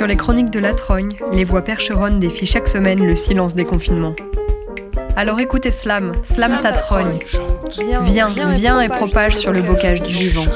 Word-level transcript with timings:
Sur 0.00 0.06
les 0.06 0.16
chroniques 0.16 0.48
de 0.48 0.58
la 0.58 0.72
Trogne, 0.72 1.14
les 1.30 1.44
voix 1.44 1.60
percheronnes 1.60 2.18
défient 2.18 2.46
chaque 2.46 2.68
semaine 2.68 3.04
le 3.04 3.14
silence 3.16 3.54
des 3.54 3.66
confinements. 3.66 4.14
Alors 5.14 5.40
écoutez 5.40 5.70
Slam, 5.70 6.12
Slam 6.24 6.58
ta 6.62 6.72
trogne. 6.72 7.18
Viens, 8.04 8.30
viens 8.30 8.80
et 8.80 8.88
propage 8.88 9.36
sur 9.36 9.52
le 9.52 9.60
bocage 9.60 10.00
du 10.00 10.10
vivant. 10.10 10.46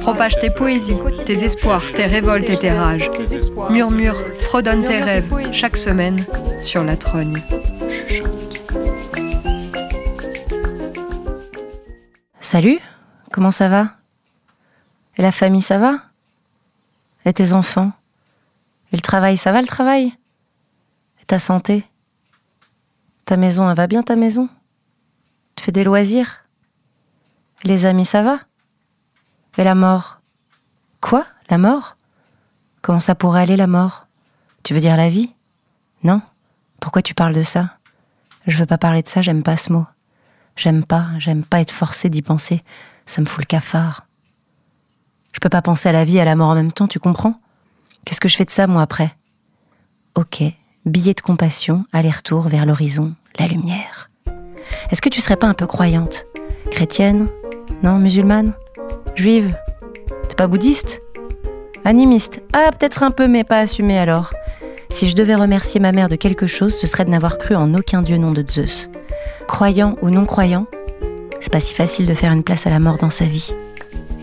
Propage 0.00 0.38
tes 0.38 0.50
poésies, 0.50 0.96
tes 1.26 1.42
espoirs, 1.42 1.82
tes 1.92 2.06
révoltes 2.06 2.48
et 2.48 2.56
tes 2.56 2.70
rages. 2.70 3.10
Murmure, 3.68 4.22
fredonne 4.42 4.84
tes 4.84 5.00
rêves, 5.00 5.28
chaque 5.50 5.76
semaine, 5.76 6.24
sur 6.60 6.84
la 6.84 6.96
trogne. 6.96 7.42
Salut, 12.40 12.78
comment 13.32 13.50
ça 13.50 13.66
va? 13.66 13.88
Et 15.16 15.22
la 15.22 15.32
famille, 15.32 15.62
ça 15.62 15.78
va? 15.78 15.96
Et 17.24 17.32
tes 17.32 17.52
enfants? 17.54 17.90
Et 18.92 18.96
le 18.96 19.02
travail, 19.02 19.36
ça 19.36 19.52
va 19.52 19.60
le 19.60 19.66
travail? 19.66 20.14
Et 21.20 21.24
ta 21.26 21.38
santé? 21.38 21.84
Ta 23.24 23.36
maison, 23.36 23.68
elle 23.68 23.76
va 23.76 23.86
bien 23.86 24.02
ta 24.02 24.16
maison? 24.16 24.48
Tu 25.56 25.64
fais 25.64 25.72
des 25.72 25.84
loisirs? 25.84 26.44
Les 27.64 27.86
amis, 27.86 28.06
ça 28.06 28.22
va? 28.22 28.38
Et 29.58 29.64
la 29.64 29.74
mort? 29.74 30.20
Quoi? 31.00 31.26
La 31.50 31.58
mort? 31.58 31.96
Comment 32.80 33.00
ça 33.00 33.14
pourrait 33.14 33.42
aller 33.42 33.56
la 33.56 33.66
mort? 33.66 34.06
Tu 34.62 34.72
veux 34.72 34.80
dire 34.80 34.96
la 34.96 35.08
vie? 35.08 35.34
Non? 36.04 36.22
Pourquoi 36.80 37.02
tu 37.02 37.12
parles 37.12 37.34
de 37.34 37.42
ça? 37.42 37.76
Je 38.46 38.56
veux 38.56 38.66
pas 38.66 38.78
parler 38.78 39.02
de 39.02 39.08
ça, 39.08 39.20
j'aime 39.20 39.42
pas 39.42 39.56
ce 39.56 39.72
mot. 39.72 39.86
J'aime 40.56 40.84
pas, 40.84 41.08
j'aime 41.18 41.44
pas 41.44 41.60
être 41.60 41.72
forcé 41.72 42.08
d'y 42.08 42.22
penser. 42.22 42.64
Ça 43.04 43.20
me 43.20 43.26
fout 43.26 43.40
le 43.40 43.46
cafard. 43.46 44.06
Je 45.32 45.40
peux 45.40 45.48
pas 45.48 45.62
penser 45.62 45.88
à 45.88 45.92
la 45.92 46.04
vie 46.04 46.16
et 46.16 46.20
à 46.20 46.24
la 46.24 46.36
mort 46.36 46.48
en 46.48 46.54
même 46.54 46.72
temps, 46.72 46.88
tu 46.88 47.00
comprends? 47.00 47.40
Qu'est-ce 48.08 48.20
que 48.20 48.28
je 48.28 48.38
fais 48.38 48.46
de 48.46 48.50
ça, 48.50 48.66
moi, 48.66 48.80
après? 48.80 49.10
Ok, 50.14 50.42
billet 50.86 51.12
de 51.12 51.20
compassion, 51.20 51.84
aller-retour 51.92 52.48
vers 52.48 52.64
l'horizon, 52.64 53.12
la 53.38 53.46
lumière. 53.46 54.08
Est-ce 54.90 55.02
que 55.02 55.10
tu 55.10 55.20
serais 55.20 55.36
pas 55.36 55.46
un 55.46 55.52
peu 55.52 55.66
croyante? 55.66 56.24
Chrétienne? 56.70 57.28
Non, 57.82 57.98
musulmane? 57.98 58.54
Juive? 59.14 59.54
T'es 60.26 60.36
pas 60.36 60.46
bouddhiste? 60.46 61.02
Animiste? 61.84 62.40
Ah, 62.54 62.70
peut-être 62.72 63.02
un 63.02 63.10
peu, 63.10 63.28
mais 63.28 63.44
pas 63.44 63.58
assumé 63.58 63.98
alors. 63.98 64.32
Si 64.88 65.10
je 65.10 65.14
devais 65.14 65.34
remercier 65.34 65.78
ma 65.78 65.92
mère 65.92 66.08
de 66.08 66.16
quelque 66.16 66.46
chose, 66.46 66.74
ce 66.74 66.86
serait 66.86 67.04
de 67.04 67.10
n'avoir 67.10 67.36
cru 67.36 67.56
en 67.56 67.74
aucun 67.74 68.00
dieu 68.00 68.16
nom 68.16 68.30
de 68.30 68.42
Zeus. 68.42 68.88
Croyant 69.46 69.96
ou 70.00 70.08
non 70.08 70.24
croyant, 70.24 70.66
c'est 71.40 71.52
pas 71.52 71.60
si 71.60 71.74
facile 71.74 72.06
de 72.06 72.14
faire 72.14 72.32
une 72.32 72.42
place 72.42 72.66
à 72.66 72.70
la 72.70 72.80
mort 72.80 72.96
dans 72.96 73.10
sa 73.10 73.26
vie. 73.26 73.52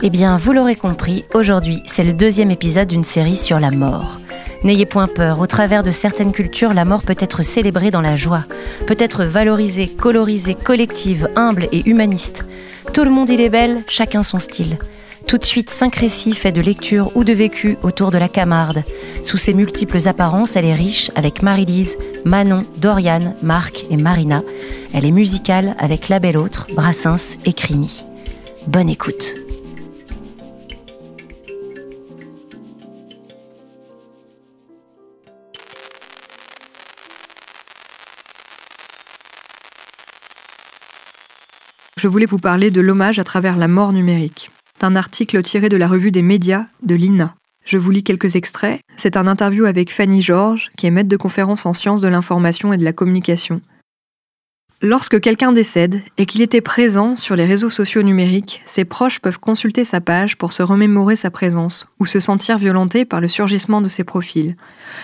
Eh 0.03 0.09
bien, 0.09 0.37
vous 0.37 0.51
l'aurez 0.51 0.75
compris, 0.75 1.25
aujourd'hui, 1.33 1.81
c'est 1.85 2.03
le 2.03 2.13
deuxième 2.13 2.51
épisode 2.51 2.87
d'une 2.87 3.05
série 3.05 3.37
sur 3.37 3.59
la 3.59 3.71
mort. 3.71 4.19
N'ayez 4.63 4.85
point 4.85 5.07
peur, 5.07 5.39
au 5.39 5.47
travers 5.47 5.83
de 5.83 5.91
certaines 5.91 6.31
cultures, 6.31 6.73
la 6.73 6.85
mort 6.85 7.01
peut 7.01 7.15
être 7.17 7.41
célébrée 7.41 7.91
dans 7.91 8.01
la 8.01 8.15
joie, 8.15 8.43
peut 8.87 8.97
être 8.99 9.23
valorisée, 9.23 9.87
colorisée, 9.87 10.53
collective, 10.53 11.29
humble 11.35 11.67
et 11.71 11.87
humaniste. 11.89 12.45
Tout 12.93 13.03
le 13.03 13.09
monde 13.09 13.29
il 13.29 13.41
est 13.41 13.49
belle, 13.49 13.83
chacun 13.87 14.21
son 14.21 14.37
style. 14.39 14.77
Tout 15.27 15.37
de 15.37 15.45
suite, 15.45 15.69
cinq 15.71 15.95
récits 15.95 16.33
faits 16.35 16.53
de 16.53 16.61
lecture 16.61 17.11
ou 17.15 17.23
de 17.23 17.33
vécu 17.33 17.77
autour 17.81 18.11
de 18.11 18.17
la 18.17 18.29
Camarde. 18.29 18.83
Sous 19.23 19.37
ses 19.37 19.53
multiples 19.53 20.07
apparences, 20.07 20.55
elle 20.55 20.65
est 20.65 20.73
riche 20.73 21.09
avec 21.15 21.41
Marie-Lise, 21.41 21.97
Manon, 22.25 22.65
Doriane, 22.77 23.33
Marc 23.41 23.85
et 23.89 23.97
Marina. 23.97 24.43
Elle 24.93 25.05
est 25.05 25.11
musicale 25.11 25.75
avec 25.79 26.09
La 26.09 26.19
Belle 26.19 26.37
Autre, 26.37 26.67
Brassens 26.75 27.37
et 27.45 27.53
Crimi. 27.53 28.03
Bonne 28.67 28.89
écoute. 28.89 29.35
Je 42.05 42.09
voulais 42.11 42.27
vous 42.27 42.37
parler 42.37 42.69
de 42.69 42.81
l'hommage 42.81 43.17
à 43.17 43.23
travers 43.23 43.57
la 43.57 43.67
mort 43.67 43.91
numérique 43.91 44.51
un 44.83 44.95
article 44.95 45.41
tiré 45.41 45.69
de 45.69 45.77
la 45.77 45.87
revue 45.87 46.11
des 46.11 46.21
médias 46.21 46.67
de 46.83 46.93
l'INA. 46.93 47.33
Je 47.65 47.79
vous 47.79 47.89
lis 47.89 48.03
quelques 48.03 48.35
extraits. 48.35 48.81
C'est 48.95 49.17
un 49.17 49.25
interview 49.25 49.65
avec 49.65 49.91
Fanny 49.91 50.21
Georges, 50.21 50.69
qui 50.77 50.85
est 50.85 50.91
maître 50.91 51.09
de 51.09 51.17
conférence 51.17 51.65
en 51.65 51.73
sciences 51.73 52.01
de 52.01 52.07
l'information 52.07 52.71
et 52.71 52.77
de 52.77 52.83
la 52.83 52.93
communication. 52.93 53.61
Lorsque 54.81 55.21
quelqu'un 55.21 55.53
décède 55.53 56.01
et 56.17 56.25
qu'il 56.25 56.41
était 56.41 56.59
présent 56.59 57.15
sur 57.15 57.37
les 57.37 57.45
réseaux 57.45 57.69
sociaux 57.69 58.01
numériques, 58.01 58.61
ses 58.65 58.83
proches 58.83 59.21
peuvent 59.21 59.39
consulter 59.39 59.85
sa 59.85 60.01
page 60.01 60.35
pour 60.35 60.51
se 60.51 60.61
remémorer 60.63 61.15
sa 61.15 61.31
présence 61.31 61.87
ou 62.01 62.05
se 62.05 62.19
sentir 62.19 62.57
violentés 62.57 63.05
par 63.05 63.21
le 63.21 63.29
surgissement 63.29 63.81
de 63.81 63.87
ses 63.87 64.03
profils. 64.03 64.57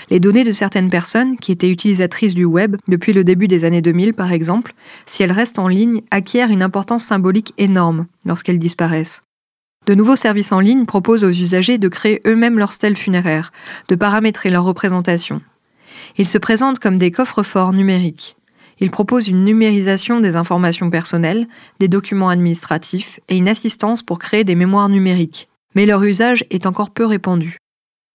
Les 0.10 0.20
données 0.20 0.44
de 0.44 0.52
certaines 0.52 0.90
personnes, 0.90 1.38
qui 1.38 1.54
étaient 1.54 1.70
utilisatrices 1.70 2.34
du 2.34 2.44
web 2.44 2.76
depuis 2.90 3.14
le 3.14 3.24
début 3.24 3.48
des 3.48 3.64
années 3.64 3.82
2000 3.82 4.14
par 4.14 4.34
exemple, 4.34 4.74
si 5.06 5.24
elles 5.24 5.32
restent 5.32 5.60
en 5.60 5.70
ligne, 5.70 6.02
acquièrent 6.12 6.52
une 6.52 6.64
importance 6.64 7.06
symbolique 7.06 7.54
énorme 7.58 8.08
lorsqu'elles 8.26 8.60
disparaissent. 8.60 9.22
De 9.88 9.96
nouveaux 9.96 10.18
services 10.18 10.52
en 10.52 10.60
ligne 10.60 10.86
proposent 10.86 11.24
aux 11.24 11.30
usagers 11.30 11.78
de 11.78 11.88
créer 11.88 12.22
eux-mêmes 12.28 12.60
leur 12.60 12.74
stèle 12.74 12.98
funéraire, 12.98 13.54
de 13.88 13.96
paramétrer 13.96 14.50
leur 14.50 14.66
représentation. 14.66 15.42
Ils 16.18 16.28
se 16.28 16.38
présentent 16.38 16.80
comme 16.80 16.98
des 16.98 17.12
coffres-forts 17.12 17.72
numériques. 17.72 18.36
Ils 18.82 18.90
proposent 18.90 19.28
une 19.28 19.46
numérisation 19.46 20.20
des 20.22 20.36
informations 20.36 20.90
personnelles, 20.90 21.48
des 21.80 21.88
documents 21.88 22.30
administratifs 22.30 23.20
et 23.30 23.38
une 23.38 23.48
assistance 23.48 24.02
pour 24.02 24.18
créer 24.18 24.44
des 24.44 24.56
mémoires 24.56 24.90
numériques. 24.90 25.50
Mais 25.76 25.86
leur 25.86 26.04
usage 26.04 26.44
est 26.50 26.66
encore 26.66 26.90
peu 26.90 27.06
répandu. 27.06 27.58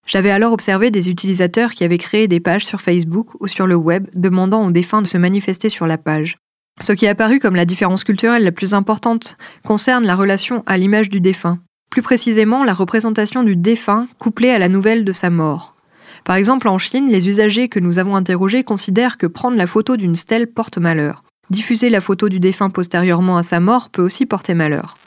J'avais 0.06 0.30
alors 0.30 0.52
observé 0.52 0.90
des 0.90 1.08
utilisateurs 1.08 1.72
qui 1.72 1.84
avaient 1.84 1.98
créé 1.98 2.26
des 2.26 2.40
pages 2.40 2.66
sur 2.66 2.80
Facebook 2.80 3.28
ou 3.40 3.46
sur 3.46 3.68
le 3.68 3.76
web 3.76 4.08
demandant 4.14 4.66
aux 4.66 4.72
défunts 4.72 5.02
de 5.02 5.06
se 5.06 5.18
manifester 5.18 5.68
sur 5.68 5.86
la 5.86 5.98
page. 5.98 6.36
Ce 6.80 6.92
qui 6.92 7.06
est 7.06 7.10
apparu 7.10 7.38
comme 7.38 7.56
la 7.56 7.64
différence 7.64 8.02
culturelle 8.02 8.44
la 8.44 8.52
plus 8.52 8.74
importante 8.74 9.36
concerne 9.64 10.04
la 10.04 10.16
relation 10.16 10.64
à 10.66 10.76
l'image 10.78 11.08
du 11.08 11.20
défunt, 11.20 11.60
plus 11.90 12.02
précisément 12.02 12.64
la 12.64 12.74
représentation 12.74 13.44
du 13.44 13.56
défunt 13.56 14.06
couplée 14.18 14.50
à 14.50 14.58
la 14.58 14.68
nouvelle 14.68 15.04
de 15.04 15.12
sa 15.12 15.30
mort. 15.30 15.75
Par 16.26 16.34
exemple, 16.34 16.66
en 16.66 16.76
Chine, 16.76 17.08
les 17.08 17.28
usagers 17.28 17.68
que 17.68 17.78
nous 17.78 18.00
avons 18.00 18.16
interrogés 18.16 18.64
considèrent 18.64 19.16
que 19.16 19.28
prendre 19.28 19.56
la 19.56 19.68
photo 19.68 19.96
d'une 19.96 20.16
stèle 20.16 20.48
porte 20.48 20.76
malheur. 20.76 21.22
Diffuser 21.50 21.88
la 21.88 22.00
photo 22.00 22.28
du 22.28 22.40
défunt 22.40 22.68
postérieurement 22.68 23.36
à 23.36 23.44
sa 23.44 23.60
mort 23.60 23.90
peut 23.90 24.02
aussi 24.02 24.26
porter 24.26 24.52
malheur. 24.52 24.98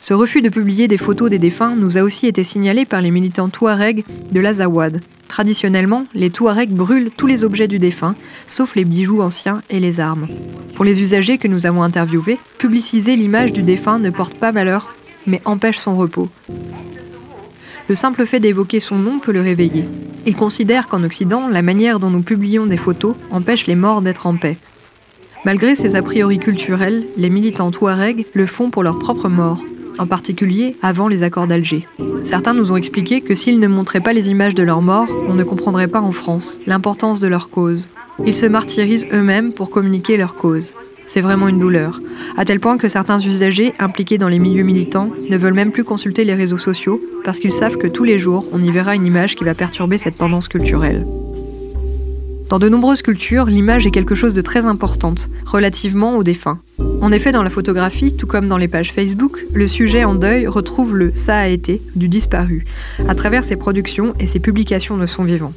Ce 0.00 0.12
refus 0.12 0.42
de 0.42 0.50
publier 0.50 0.86
des 0.86 0.98
photos 0.98 1.30
des 1.30 1.38
défunts 1.38 1.74
nous 1.74 1.96
a 1.96 2.02
aussi 2.02 2.26
été 2.26 2.44
signalé 2.44 2.84
par 2.84 3.00
les 3.00 3.10
militants 3.10 3.48
touaregs 3.48 4.04
de 4.30 4.40
l'Azawad. 4.40 5.00
Traditionnellement, 5.28 6.04
les 6.12 6.28
Touaregs 6.28 6.74
brûlent 6.74 7.10
tous 7.16 7.26
les 7.26 7.42
objets 7.42 7.68
du 7.68 7.78
défunt, 7.78 8.14
sauf 8.46 8.74
les 8.74 8.84
bijoux 8.84 9.22
anciens 9.22 9.62
et 9.70 9.80
les 9.80 9.98
armes. 9.98 10.28
Pour 10.74 10.84
les 10.84 11.00
usagers 11.00 11.38
que 11.38 11.48
nous 11.48 11.64
avons 11.64 11.82
interviewés, 11.82 12.38
publiciser 12.58 13.16
l'image 13.16 13.52
du 13.52 13.62
défunt 13.62 13.98
ne 13.98 14.10
porte 14.10 14.34
pas 14.34 14.52
malheur, 14.52 14.94
mais 15.26 15.40
empêche 15.46 15.78
son 15.78 15.96
repos. 15.96 16.28
Le 17.90 17.96
simple 17.96 18.24
fait 18.24 18.38
d'évoquer 18.38 18.78
son 18.78 18.94
nom 18.94 19.18
peut 19.18 19.32
le 19.32 19.40
réveiller. 19.40 19.84
Ils 20.24 20.36
considèrent 20.36 20.86
qu'en 20.86 21.02
Occident, 21.02 21.48
la 21.48 21.60
manière 21.60 21.98
dont 21.98 22.08
nous 22.08 22.22
publions 22.22 22.66
des 22.66 22.76
photos 22.76 23.16
empêche 23.32 23.66
les 23.66 23.74
morts 23.74 24.00
d'être 24.00 24.28
en 24.28 24.36
paix. 24.36 24.58
Malgré 25.44 25.74
ces 25.74 25.96
a 25.96 26.02
priori 26.02 26.38
culturels, 26.38 27.02
les 27.16 27.30
militants 27.30 27.72
touaregs 27.72 28.26
le 28.32 28.46
font 28.46 28.70
pour 28.70 28.84
leur 28.84 29.00
propre 29.00 29.28
mort, 29.28 29.60
en 29.98 30.06
particulier 30.06 30.76
avant 30.82 31.08
les 31.08 31.24
accords 31.24 31.48
d'Alger. 31.48 31.88
Certains 32.22 32.54
nous 32.54 32.70
ont 32.70 32.76
expliqué 32.76 33.22
que 33.22 33.34
s'ils 33.34 33.58
ne 33.58 33.66
montraient 33.66 33.98
pas 33.98 34.12
les 34.12 34.28
images 34.28 34.54
de 34.54 34.62
leurs 34.62 34.82
morts, 34.82 35.10
on 35.28 35.34
ne 35.34 35.42
comprendrait 35.42 35.88
pas 35.88 36.00
en 36.00 36.12
France 36.12 36.60
l'importance 36.68 37.18
de 37.18 37.26
leur 37.26 37.50
cause. 37.50 37.88
Ils 38.24 38.36
se 38.36 38.46
martyrisent 38.46 39.08
eux-mêmes 39.12 39.52
pour 39.52 39.68
communiquer 39.68 40.16
leur 40.16 40.36
cause. 40.36 40.68
C'est 41.12 41.22
vraiment 41.22 41.48
une 41.48 41.58
douleur, 41.58 42.00
à 42.36 42.44
tel 42.44 42.60
point 42.60 42.78
que 42.78 42.86
certains 42.86 43.18
usagers 43.18 43.74
impliqués 43.80 44.16
dans 44.16 44.28
les 44.28 44.38
milieux 44.38 44.62
militants 44.62 45.10
ne 45.28 45.36
veulent 45.36 45.54
même 45.54 45.72
plus 45.72 45.82
consulter 45.82 46.22
les 46.22 46.34
réseaux 46.34 46.56
sociaux 46.56 47.00
parce 47.24 47.40
qu'ils 47.40 47.50
savent 47.50 47.78
que 47.78 47.88
tous 47.88 48.04
les 48.04 48.16
jours, 48.16 48.46
on 48.52 48.62
y 48.62 48.70
verra 48.70 48.94
une 48.94 49.04
image 49.04 49.34
qui 49.34 49.42
va 49.42 49.56
perturber 49.56 49.98
cette 49.98 50.18
tendance 50.18 50.46
culturelle. 50.46 51.04
Dans 52.48 52.60
de 52.60 52.68
nombreuses 52.68 53.02
cultures, 53.02 53.46
l'image 53.46 53.88
est 53.88 53.90
quelque 53.90 54.14
chose 54.14 54.34
de 54.34 54.40
très 54.40 54.66
importante, 54.66 55.28
relativement 55.44 56.16
aux 56.16 56.22
défunts. 56.22 56.60
En 57.00 57.10
effet, 57.10 57.32
dans 57.32 57.42
la 57.42 57.50
photographie, 57.50 58.14
tout 58.16 58.28
comme 58.28 58.46
dans 58.46 58.56
les 58.56 58.68
pages 58.68 58.92
Facebook, 58.92 59.44
le 59.52 59.66
sujet 59.66 60.04
en 60.04 60.14
deuil 60.14 60.46
retrouve 60.46 60.94
le 60.94 61.10
ça 61.14 61.38
a 61.38 61.48
été 61.48 61.82
du 61.96 62.06
disparu, 62.06 62.66
à 63.08 63.16
travers 63.16 63.42
ses 63.42 63.56
productions 63.56 64.14
et 64.20 64.28
ses 64.28 64.38
publications 64.38 64.96
de 64.96 65.06
son 65.06 65.24
vivant. 65.24 65.52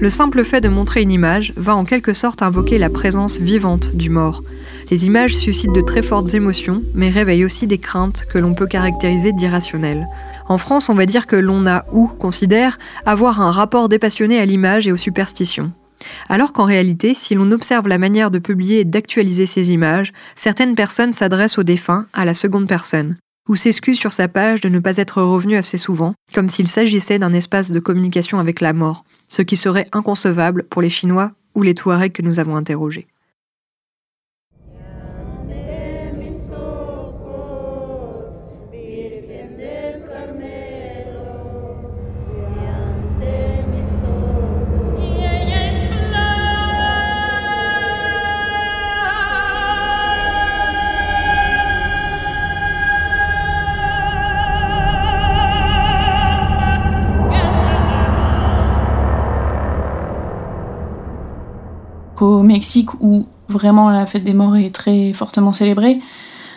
Le 0.00 0.10
simple 0.10 0.44
fait 0.44 0.60
de 0.60 0.68
montrer 0.68 1.02
une 1.02 1.10
image 1.10 1.52
va 1.56 1.74
en 1.74 1.84
quelque 1.84 2.12
sorte 2.12 2.42
invoquer 2.42 2.78
la 2.78 2.88
présence 2.88 3.38
vivante 3.38 3.96
du 3.96 4.10
mort. 4.10 4.44
Les 4.92 5.06
images 5.06 5.36
suscitent 5.36 5.72
de 5.72 5.80
très 5.80 6.02
fortes 6.02 6.34
émotions, 6.34 6.84
mais 6.94 7.10
réveillent 7.10 7.44
aussi 7.44 7.66
des 7.66 7.78
craintes 7.78 8.24
que 8.32 8.38
l'on 8.38 8.54
peut 8.54 8.68
caractériser 8.68 9.32
d'irrationnelles. 9.32 10.06
En 10.46 10.56
France, 10.56 10.88
on 10.88 10.94
va 10.94 11.04
dire 11.04 11.26
que 11.26 11.34
l'on 11.34 11.66
a 11.66 11.84
ou 11.90 12.06
considère 12.06 12.78
avoir 13.06 13.40
un 13.40 13.50
rapport 13.50 13.88
dépassionné 13.88 14.38
à 14.38 14.46
l'image 14.46 14.86
et 14.86 14.92
aux 14.92 14.96
superstitions. 14.96 15.72
Alors 16.28 16.52
qu'en 16.52 16.64
réalité, 16.64 17.12
si 17.12 17.34
l'on 17.34 17.50
observe 17.50 17.88
la 17.88 17.98
manière 17.98 18.30
de 18.30 18.38
publier 18.38 18.78
et 18.78 18.84
d'actualiser 18.84 19.46
ces 19.46 19.72
images, 19.72 20.12
certaines 20.36 20.76
personnes 20.76 21.12
s'adressent 21.12 21.58
aux 21.58 21.64
défunts 21.64 22.06
à 22.12 22.24
la 22.24 22.34
seconde 22.34 22.68
personne. 22.68 23.16
ou 23.48 23.56
s'excuse 23.56 23.98
sur 23.98 24.12
sa 24.12 24.28
page 24.28 24.60
de 24.60 24.68
ne 24.68 24.78
pas 24.78 24.98
être 24.98 25.22
revenu 25.22 25.56
assez 25.56 25.78
souvent, 25.78 26.12
comme 26.34 26.50
s'il 26.50 26.68
s'agissait 26.68 27.18
d'un 27.18 27.32
espace 27.32 27.70
de 27.70 27.80
communication 27.80 28.38
avec 28.38 28.60
la 28.60 28.74
mort, 28.74 29.04
ce 29.28 29.42
qui 29.42 29.56
serait 29.56 29.88
inconcevable 29.92 30.64
pour 30.64 30.82
les 30.82 30.90
Chinois 30.90 31.32
ou 31.54 31.62
les 31.62 31.74
Touaregs 31.74 32.12
que 32.12 32.22
nous 32.22 32.40
avons 32.40 32.56
interrogés. 32.56 33.06
Au 62.22 62.42
Mexique 62.42 62.94
où 63.00 63.26
vraiment 63.48 63.90
la 63.90 64.06
fête 64.06 64.24
des 64.24 64.34
morts 64.34 64.56
est 64.56 64.74
très 64.74 65.12
fortement 65.12 65.52
célébrée. 65.52 66.00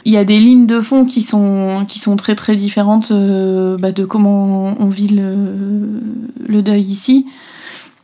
Il 0.03 0.13
y 0.13 0.17
a 0.17 0.23
des 0.23 0.39
lignes 0.39 0.65
de 0.65 0.81
fond 0.81 1.05
qui 1.05 1.21
sont, 1.21 1.85
qui 1.87 1.99
sont 1.99 2.15
très 2.15 2.35
très 2.35 2.55
différentes 2.55 3.11
euh, 3.11 3.77
bah, 3.77 3.91
de 3.91 4.03
comment 4.03 4.75
on 4.79 4.89
vit 4.89 5.09
le, 5.09 6.61
deuil 6.61 6.81
ici. 6.81 7.27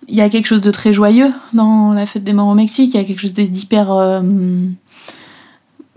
Il 0.08 0.16
y 0.16 0.22
a 0.22 0.30
quelque 0.30 0.46
chose 0.46 0.62
de 0.62 0.72
très 0.72 0.94
joyeux 0.94 1.32
dans 1.54 1.94
la 1.94 2.06
fête 2.06 2.24
des 2.24 2.34
morts 2.34 2.48
au 2.48 2.56
Mexique, 2.56 2.94
il 2.94 2.98
y 2.98 3.00
a 3.00 3.04
quelque 3.04 3.20
chose 3.20 3.34
d'hyper... 3.34 3.92
Euh, 3.92 4.22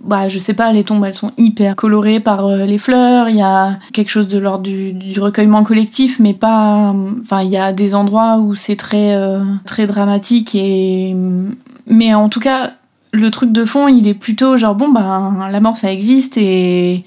bah, 0.02 0.28
je 0.28 0.38
sais 0.38 0.54
pas, 0.54 0.72
les 0.72 0.84
tombes 0.84 1.04
elles 1.04 1.14
sont 1.14 1.32
hyper 1.36 1.76
colorées 1.76 2.20
par 2.20 2.46
euh, 2.46 2.64
les 2.64 2.78
fleurs, 2.78 3.28
il 3.28 3.36
y 3.36 3.42
a 3.42 3.78
quelque 3.92 4.08
chose 4.08 4.28
de 4.28 4.38
l'ordre 4.38 4.62
du, 4.62 5.20
recueillement 5.20 5.62
collectif, 5.62 6.18
mais 6.18 6.34
pas. 6.34 6.94
Enfin, 7.20 7.42
il 7.42 7.50
y 7.50 7.58
a 7.58 7.72
des 7.72 7.94
endroits 7.94 8.38
où 8.38 8.54
c'est 8.54 8.76
très, 8.76 9.14
euh, 9.14 9.44
très 9.66 9.86
dramatique 9.86 10.54
et. 10.54 11.14
Mais 11.86 12.14
en 12.14 12.28
tout 12.28 12.40
cas, 12.40 12.72
le 13.12 13.30
truc 13.30 13.52
de 13.52 13.64
fond, 13.64 13.88
il 13.88 14.06
est 14.06 14.14
plutôt 14.14 14.56
genre, 14.56 14.74
bon, 14.74 14.90
bah, 14.90 15.32
la 15.50 15.60
mort 15.60 15.76
ça 15.76 15.92
existe 15.92 16.36
et. 16.36 17.04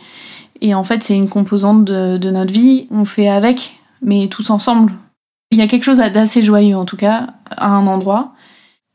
Et 0.62 0.74
en 0.74 0.84
fait, 0.84 1.04
c'est 1.04 1.16
une 1.16 1.28
composante 1.28 1.84
de 1.84 2.32
notre 2.32 2.54
vie, 2.54 2.88
on 2.90 3.04
fait 3.04 3.28
avec, 3.28 3.80
mais 4.02 4.28
tous 4.28 4.50
ensemble. 4.50 4.94
Il 5.52 5.58
y 5.58 5.62
a 5.62 5.68
quelque 5.68 5.84
chose 5.84 5.98
d'assez 5.98 6.42
joyeux 6.42 6.78
en 6.78 6.86
tout 6.86 6.96
cas, 6.96 7.28
à 7.50 7.68
un 7.68 7.86
endroit. 7.86 8.34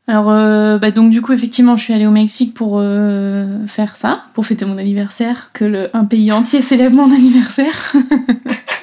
Alors, 0.09 0.31
euh, 0.31 0.79
bah, 0.79 0.89
donc 0.89 1.11
du 1.11 1.21
coup, 1.21 1.33
effectivement, 1.33 1.75
je 1.75 1.83
suis 1.83 1.93
allée 1.93 2.07
au 2.07 2.11
Mexique 2.11 2.55
pour 2.55 2.77
euh, 2.79 3.67
faire 3.67 3.95
ça, 3.95 4.23
pour 4.33 4.43
fêter 4.43 4.65
mon 4.65 4.79
anniversaire, 4.79 5.51
que 5.53 5.63
le, 5.63 5.95
un 5.95 6.03
pays 6.03 6.31
entier 6.31 6.63
célèbre 6.63 6.95
mon 6.95 7.13
anniversaire. 7.13 7.93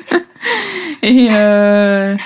et, 1.03 1.27
euh, 1.33 2.17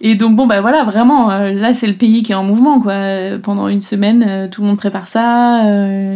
et 0.00 0.16
donc, 0.16 0.34
bon, 0.34 0.48
bah 0.48 0.60
voilà, 0.60 0.82
vraiment, 0.82 1.28
là, 1.28 1.72
c'est 1.72 1.86
le 1.86 1.92
pays 1.92 2.24
qui 2.24 2.32
est 2.32 2.34
en 2.34 2.42
mouvement, 2.42 2.80
quoi. 2.80 2.94
Pendant 3.40 3.68
une 3.68 3.80
semaine, 3.80 4.48
tout 4.50 4.62
le 4.62 4.66
monde 4.66 4.76
prépare 4.76 5.06
ça, 5.06 5.62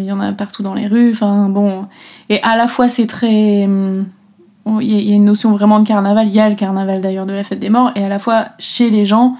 il 0.00 0.04
y 0.04 0.10
en 0.10 0.18
a 0.18 0.32
partout 0.32 0.64
dans 0.64 0.74
les 0.74 0.88
rues, 0.88 1.12
enfin, 1.12 1.48
bon. 1.48 1.86
Et 2.28 2.42
à 2.42 2.56
la 2.56 2.66
fois, 2.66 2.88
c'est 2.88 3.06
très... 3.06 3.66
Hum, 3.66 4.06
il 4.80 4.90
y 4.90 5.12
a 5.12 5.14
une 5.14 5.26
notion 5.26 5.52
vraiment 5.52 5.78
de 5.78 5.86
carnaval, 5.86 6.26
il 6.26 6.34
y 6.34 6.40
a 6.40 6.48
le 6.48 6.56
carnaval 6.56 7.00
d'ailleurs 7.00 7.26
de 7.26 7.34
la 7.34 7.44
fête 7.44 7.60
des 7.60 7.70
morts, 7.70 7.92
et 7.94 8.04
à 8.04 8.08
la 8.08 8.18
fois, 8.18 8.46
chez 8.58 8.90
les 8.90 9.04
gens, 9.04 9.36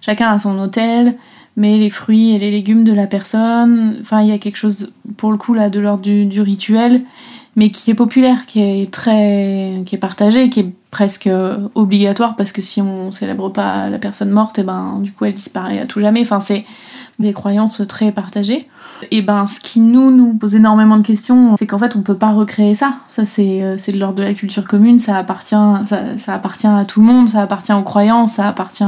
chacun 0.00 0.30
a 0.30 0.38
son 0.38 0.58
hôtel, 0.58 1.16
mais 1.56 1.78
les 1.78 1.90
fruits 1.90 2.32
et 2.32 2.38
les 2.38 2.50
légumes 2.50 2.84
de 2.84 2.92
la 2.92 3.06
personne. 3.06 3.96
Enfin, 4.00 4.20
il 4.20 4.28
y 4.28 4.32
a 4.32 4.38
quelque 4.38 4.56
chose, 4.56 4.92
pour 5.16 5.32
le 5.32 5.38
coup, 5.38 5.54
là, 5.54 5.70
de 5.70 5.80
l'ordre 5.80 6.02
du, 6.02 6.40
rituel, 6.40 7.02
mais 7.56 7.70
qui 7.70 7.90
est 7.90 7.94
populaire, 7.94 8.44
qui 8.46 8.60
est 8.60 8.90
très. 8.90 9.82
qui 9.86 9.94
est 9.94 9.98
partagé, 9.98 10.50
qui 10.50 10.60
est 10.60 10.72
presque 10.90 11.30
obligatoire, 11.74 12.36
parce 12.36 12.52
que 12.52 12.60
si 12.60 12.80
on 12.82 13.10
célèbre 13.10 13.50
pas 13.50 13.88
la 13.88 13.98
personne 13.98 14.30
morte, 14.30 14.58
et 14.58 14.62
eh 14.62 14.64
ben, 14.64 15.00
du 15.02 15.12
coup, 15.12 15.24
elle 15.24 15.34
disparaît 15.34 15.80
à 15.80 15.86
tout 15.86 16.00
jamais. 16.00 16.20
Enfin, 16.20 16.40
c'est 16.40 16.64
des 17.18 17.32
croyances 17.32 17.82
très 17.88 18.12
partagées. 18.12 18.68
Et 19.10 19.20
ben, 19.22 19.46
ce 19.46 19.60
qui 19.60 19.80
nous, 19.80 20.10
nous 20.10 20.34
pose 20.34 20.54
énormément 20.54 20.96
de 20.98 21.06
questions, 21.06 21.56
c'est 21.58 21.66
qu'en 21.66 21.78
fait, 21.78 21.96
on 21.96 22.02
peut 22.02 22.16
pas 22.16 22.32
recréer 22.32 22.74
ça. 22.74 22.96
Ça, 23.08 23.24
c'est, 23.24 23.78
c'est 23.78 23.92
de 23.92 23.98
l'ordre 23.98 24.16
de 24.16 24.22
la 24.22 24.34
culture 24.34 24.64
commune, 24.64 24.98
ça 24.98 25.16
appartient, 25.16 25.54
ça 26.18 26.34
appartient 26.34 26.66
à 26.66 26.84
tout 26.84 27.00
le 27.00 27.06
monde, 27.06 27.28
ça 27.28 27.42
appartient 27.42 27.72
aux 27.72 27.82
croyances, 27.82 28.34
ça 28.34 28.48
appartient 28.48 28.84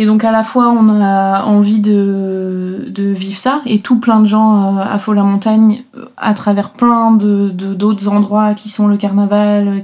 et 0.00 0.06
donc 0.06 0.24
à 0.24 0.32
la 0.32 0.42
fois 0.42 0.70
on 0.70 0.88
a 0.88 1.44
envie 1.44 1.78
de, 1.78 2.90
vivre 2.96 3.38
ça 3.38 3.60
et 3.66 3.80
tout 3.80 4.00
plein 4.00 4.20
de 4.20 4.24
gens 4.24 4.78
euh, 4.78 4.82
à 4.82 4.98
Faux 4.98 5.12
la 5.12 5.22
Montagne 5.22 5.82
euh, 5.94 6.06
à 6.16 6.32
travers 6.32 6.70
plein 6.70 7.12
de 7.12 7.50
d'autres 7.50 8.08
endroits 8.08 8.54
qui 8.54 8.70
sont 8.70 8.86
le 8.86 8.96
carnaval. 8.96 9.82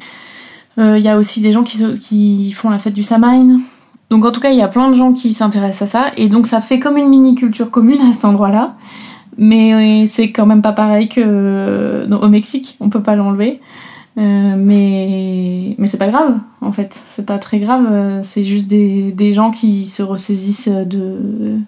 Il 0.78 0.82
euh, 0.82 0.98
y 0.98 1.08
a 1.08 1.18
aussi 1.18 1.42
des 1.42 1.52
gens 1.52 1.62
qui, 1.62 1.98
qui 1.98 2.50
font 2.52 2.70
la 2.70 2.78
fête 2.78 2.94
du 2.94 3.02
Samhain. 3.02 3.58
Donc 4.08 4.24
en 4.24 4.32
tout 4.32 4.40
cas 4.40 4.48
il 4.48 4.56
y 4.56 4.62
a 4.62 4.68
plein 4.68 4.88
de 4.88 4.94
gens 4.94 5.12
qui 5.12 5.34
s'intéressent 5.34 5.94
à 5.94 6.00
ça 6.00 6.12
et 6.16 6.30
donc 6.30 6.46
ça 6.46 6.60
fait 6.60 6.78
comme 6.78 6.96
une 6.96 7.10
mini 7.10 7.34
culture 7.34 7.70
commune 7.70 8.00
à 8.00 8.10
cet 8.10 8.24
endroit-là. 8.24 8.74
Mais 9.36 10.06
c'est 10.06 10.32
quand 10.32 10.46
même 10.46 10.62
pas 10.62 10.72
pareil 10.72 11.08
que 11.08 12.08
au 12.10 12.28
Mexique, 12.28 12.78
on 12.80 12.88
peut 12.88 13.02
pas 13.02 13.16
l'enlever. 13.16 13.60
Euh, 14.18 14.54
mais 14.56 15.74
mais 15.78 15.86
c'est 15.86 15.98
pas 15.98 16.08
grave, 16.08 16.38
en 16.60 16.72
fait. 16.72 16.98
C'est 17.06 17.26
pas 17.26 17.38
très 17.38 17.58
grave. 17.58 17.86
Euh, 17.90 18.22
c'est 18.22 18.44
juste 18.44 18.66
des, 18.66 19.12
des, 19.12 19.32
gens 19.32 19.50
qui 19.50 19.86
se 19.86 20.02
ressaisissent 20.02 20.68
de. 20.68 21.58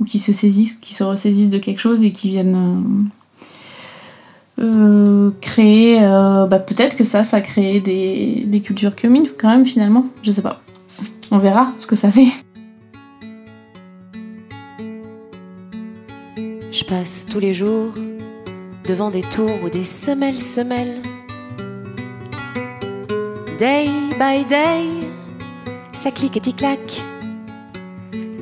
ou 0.00 0.04
qui 0.04 0.18
se 0.18 0.32
saisissent, 0.32 0.74
qui 0.80 0.94
se 0.94 1.04
ressaisissent 1.04 1.50
de 1.50 1.58
quelque 1.58 1.80
chose 1.80 2.02
et 2.02 2.12
qui 2.12 2.28
viennent. 2.28 3.10
Euh, 4.58 5.32
créer. 5.42 6.00
bah, 6.00 6.58
peut-être 6.58 6.96
que 6.96 7.04
ça, 7.04 7.24
ça 7.24 7.42
crée 7.42 7.80
des, 7.80 8.44
des 8.46 8.60
cultures 8.60 8.96
communes, 8.96 9.26
quand 9.38 9.48
même, 9.48 9.66
finalement. 9.66 10.06
Je 10.22 10.30
sais 10.30 10.42
pas. 10.42 10.62
On 11.30 11.38
verra 11.38 11.74
ce 11.78 11.86
que 11.86 11.96
ça 11.96 12.10
fait. 12.10 12.28
Je 16.72 16.84
passe 16.84 17.26
tous 17.30 17.40
les 17.40 17.52
jours 17.52 17.92
devant 18.86 19.10
des 19.10 19.22
tours 19.22 19.62
ou 19.64 19.68
des 19.68 19.84
semelles 19.84 20.40
semelles 20.40 21.00
Day 23.58 23.88
by 24.18 24.44
day, 24.44 24.84
ça 25.92 26.10
clique 26.10 26.36
et 26.36 26.52
claque. 26.52 27.00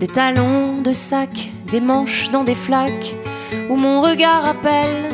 Des 0.00 0.08
talons 0.08 0.82
de 0.82 0.90
sac, 0.90 1.52
des 1.66 1.80
manches 1.80 2.32
dans 2.32 2.42
des 2.42 2.56
flaques, 2.56 3.14
où 3.70 3.76
mon 3.76 4.00
regard 4.00 4.44
appelle 4.44 5.10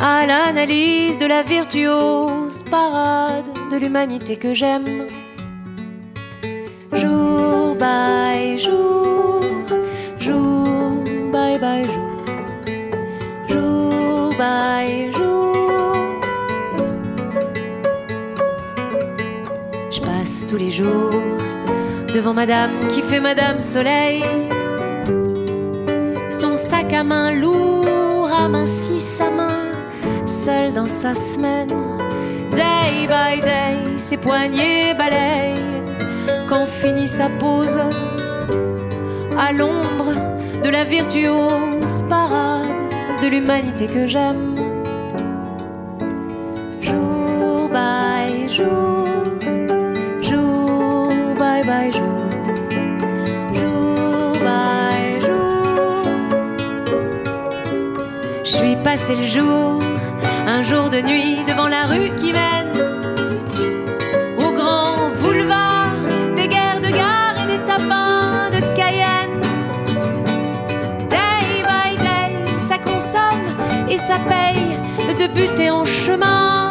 à 0.00 0.24
l'analyse 0.24 1.18
de 1.18 1.26
la 1.26 1.42
virtuose 1.42 2.62
parade 2.70 3.50
de 3.72 3.76
l'humanité 3.76 4.36
que 4.36 4.54
j'aime. 4.54 5.08
Jour 6.92 7.74
by 7.74 8.56
jour 8.56 9.09
tous 20.50 20.56
les 20.56 20.72
jours 20.72 21.12
devant 22.12 22.34
Madame 22.34 22.88
qui 22.88 23.02
fait 23.02 23.20
Madame 23.20 23.60
Soleil. 23.60 24.24
Son 26.28 26.56
sac 26.56 26.92
à 26.92 27.04
main 27.04 27.30
lourd 27.30 28.28
amincit 28.32 28.98
sa 28.98 29.30
main, 29.30 29.70
seule 30.26 30.72
dans 30.72 30.88
sa 30.88 31.14
semaine. 31.14 31.68
Day 32.50 33.06
by 33.06 33.40
day, 33.40 33.98
ses 33.98 34.16
poignets 34.16 34.92
balayent 34.94 35.84
quand 36.48 36.66
finit 36.66 37.06
sa 37.06 37.28
pause 37.28 37.78
à 39.38 39.52
l'ombre 39.52 40.12
de 40.64 40.68
la 40.68 40.82
virtuose 40.82 42.02
parade 42.08 42.66
de 43.22 43.28
l'humanité 43.28 43.86
que 43.86 44.04
j'aime. 44.06 44.69
Passer 59.10 59.20
le 59.20 59.26
jour, 59.26 59.82
un 60.46 60.62
jour 60.62 60.90
de 60.90 61.00
nuit 61.00 61.44
devant 61.46 61.68
la 61.68 61.86
rue 61.86 62.10
qui 62.16 62.32
mène 62.32 62.72
au 64.36 64.52
grand 64.52 65.10
boulevard 65.20 65.92
des 66.36 66.48
guerres 66.48 66.80
de 66.80 66.90
gare 66.90 67.36
et 67.42 67.56
des 67.56 67.64
tapins 67.64 68.50
de 68.50 68.60
Cayenne. 68.74 69.40
Day 71.08 71.62
by 71.62 71.96
day, 71.96 72.58
ça 72.58 72.78
consomme 72.78 73.46
et 73.88 73.98
ça 73.98 74.18
paye 74.28 74.76
de 75.18 75.26
buter 75.32 75.70
en 75.70 75.84
chemin 75.84 76.68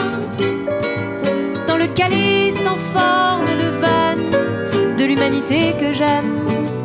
dans 1.67 1.77
le 1.77 1.87
calice 1.87 2.65
en 2.65 2.77
forme 2.77 3.45
de 3.45 3.69
veine 3.83 4.95
de 4.97 5.05
l'humanité 5.05 5.75
que 5.79 5.91
j'aime. 5.91 6.78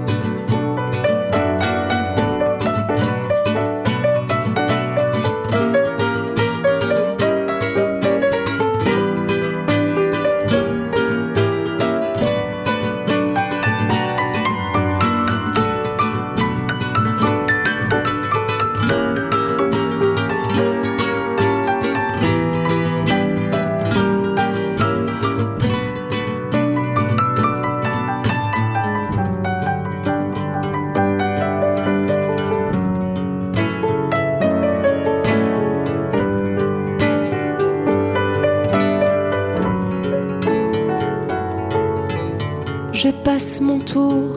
Mon 43.60 43.80
tour. 43.80 44.30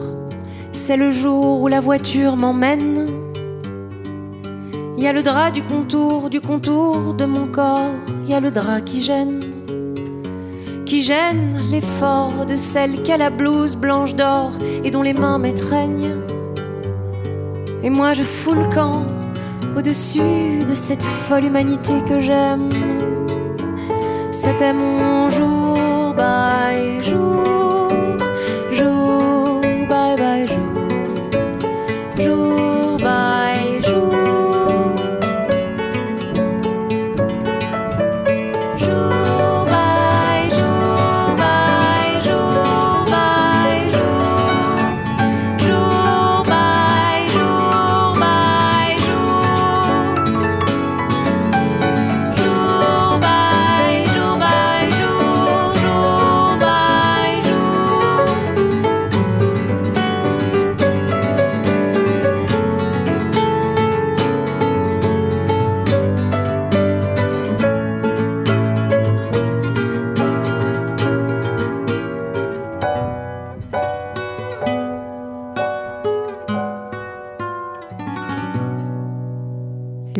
C'est 0.72 0.96
le 0.96 1.12
jour 1.12 1.62
où 1.62 1.68
la 1.68 1.78
voiture 1.78 2.34
m'emmène. 2.34 3.06
Il 4.96 5.04
y 5.04 5.06
a 5.06 5.12
le 5.12 5.22
drap 5.22 5.52
du 5.52 5.62
contour, 5.62 6.28
du 6.28 6.40
contour 6.40 7.14
de 7.14 7.24
mon 7.24 7.46
corps. 7.46 7.92
Il 8.24 8.30
y 8.30 8.34
a 8.34 8.40
le 8.40 8.50
drap 8.50 8.80
qui 8.80 9.00
gêne, 9.00 9.40
qui 10.84 11.04
gêne 11.04 11.56
l'effort 11.70 12.44
de 12.44 12.56
celle 12.56 13.02
qui 13.04 13.12
a 13.12 13.16
la 13.16 13.30
blouse 13.30 13.76
blanche 13.76 14.16
d'or 14.16 14.50
et 14.82 14.90
dont 14.90 15.02
les 15.02 15.12
mains 15.12 15.38
m'étreignent. 15.38 16.16
Et 17.84 17.90
moi 17.90 18.14
je 18.14 18.22
fous 18.22 18.54
le 18.54 18.66
camp 18.66 19.06
au-dessus 19.76 20.64
de 20.66 20.74
cette 20.74 21.04
folle 21.04 21.44
humanité 21.44 21.94
que 22.08 22.18
j'aime. 22.18 22.70
C'était 24.32 24.72
mon 24.72 25.30
jour 25.30 26.14
by 26.16 27.08
jour 27.08 27.57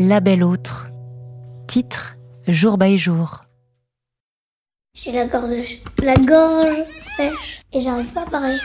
La 0.00 0.20
belle 0.20 0.44
autre. 0.44 0.86
Titre 1.66 2.16
Jour 2.46 2.78
by 2.78 2.96
jour. 2.96 3.42
J'ai 4.94 5.10
la 5.10 5.26
gorge, 5.26 5.78
la 6.00 6.14
gorge 6.14 6.84
sèche 7.00 7.62
et 7.72 7.80
j'arrive 7.80 8.06
pas 8.12 8.22
à 8.22 8.26
parler. 8.26 8.58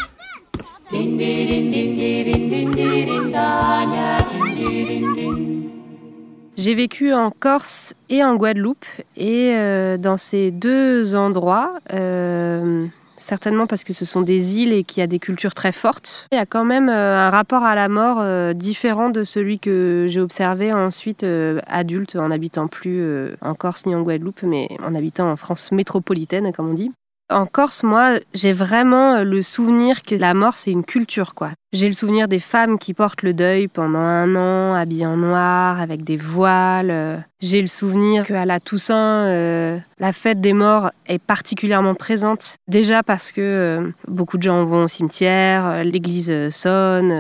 J'ai 6.55 6.75
vécu 6.75 7.11
en 7.15 7.31
Corse 7.31 7.95
et 8.09 8.23
en 8.23 8.35
Guadeloupe 8.35 8.85
et 9.17 9.55
euh, 9.55 9.97
dans 9.97 10.17
ces 10.17 10.51
deux 10.51 11.15
endroits, 11.15 11.79
euh, 11.93 12.85
certainement 13.23 13.67
parce 13.67 13.83
que 13.83 13.93
ce 13.93 14.05
sont 14.05 14.21
des 14.21 14.57
îles 14.57 14.73
et 14.73 14.83
qu'il 14.83 15.01
y 15.01 15.03
a 15.03 15.07
des 15.07 15.19
cultures 15.19 15.53
très 15.53 15.71
fortes, 15.71 16.27
il 16.31 16.35
y 16.35 16.39
a 16.39 16.45
quand 16.45 16.65
même 16.65 16.89
euh, 16.89 17.17
un 17.17 17.29
rapport 17.29 17.63
à 17.63 17.75
la 17.75 17.89
mort 17.89 18.17
euh, 18.19 18.53
différent 18.53 19.09
de 19.09 19.23
celui 19.23 19.59
que 19.59 20.05
j'ai 20.09 20.19
observé 20.19 20.73
ensuite 20.73 21.23
euh, 21.23 21.59
adulte 21.67 22.15
en 22.15 22.31
habitant 22.31 22.67
plus 22.67 23.03
en 23.41 23.55
Corse 23.55 23.85
ni 23.85 23.95
en 23.95 24.01
Guadeloupe, 24.01 24.43
mais 24.43 24.69
en 24.85 24.93
habitant 24.95 25.31
en 25.31 25.35
France 25.35 25.71
métropolitaine, 25.71 26.51
comme 26.53 26.69
on 26.69 26.73
dit. 26.73 26.91
En 27.29 27.45
Corse, 27.45 27.83
moi, 27.83 28.19
j'ai 28.33 28.53
vraiment 28.53 29.23
le 29.23 29.41
souvenir 29.41 30.03
que 30.03 30.15
la 30.15 30.33
mort, 30.33 30.57
c'est 30.57 30.71
une 30.71 30.83
culture, 30.83 31.33
quoi. 31.33 31.51
J'ai 31.73 31.87
le 31.87 31.95
souvenir 31.95 32.27
des 32.27 32.37
femmes 32.39 32.77
qui 32.77 32.93
portent 32.93 33.23
le 33.23 33.33
deuil 33.33 33.67
pendant 33.67 33.97
un 33.97 34.35
an, 34.35 34.75
habillées 34.75 35.07
en 35.07 35.17
noir, 35.17 35.81
avec 35.81 36.03
des 36.03 36.17
voiles. 36.17 36.91
euh. 36.91 37.17
J'ai 37.41 37.61
le 37.61 37.67
souvenir 37.67 38.25
qu'à 38.25 38.45
la 38.45 38.61
Toussaint, 38.61 39.25
euh, 39.25 39.77
la 39.99 40.13
fête 40.13 40.39
des 40.39 40.53
morts 40.53 40.91
est 41.07 41.17
particulièrement 41.17 41.93
présente. 41.93 42.55
Déjà 42.69 43.03
parce 43.03 43.33
que 43.33 43.41
euh, 43.41 43.89
beaucoup 44.07 44.37
de 44.37 44.43
gens 44.43 44.63
vont 44.63 44.83
au 44.83 44.87
cimetière, 44.87 45.83
l'église 45.83 46.31
sonne, 46.51 47.13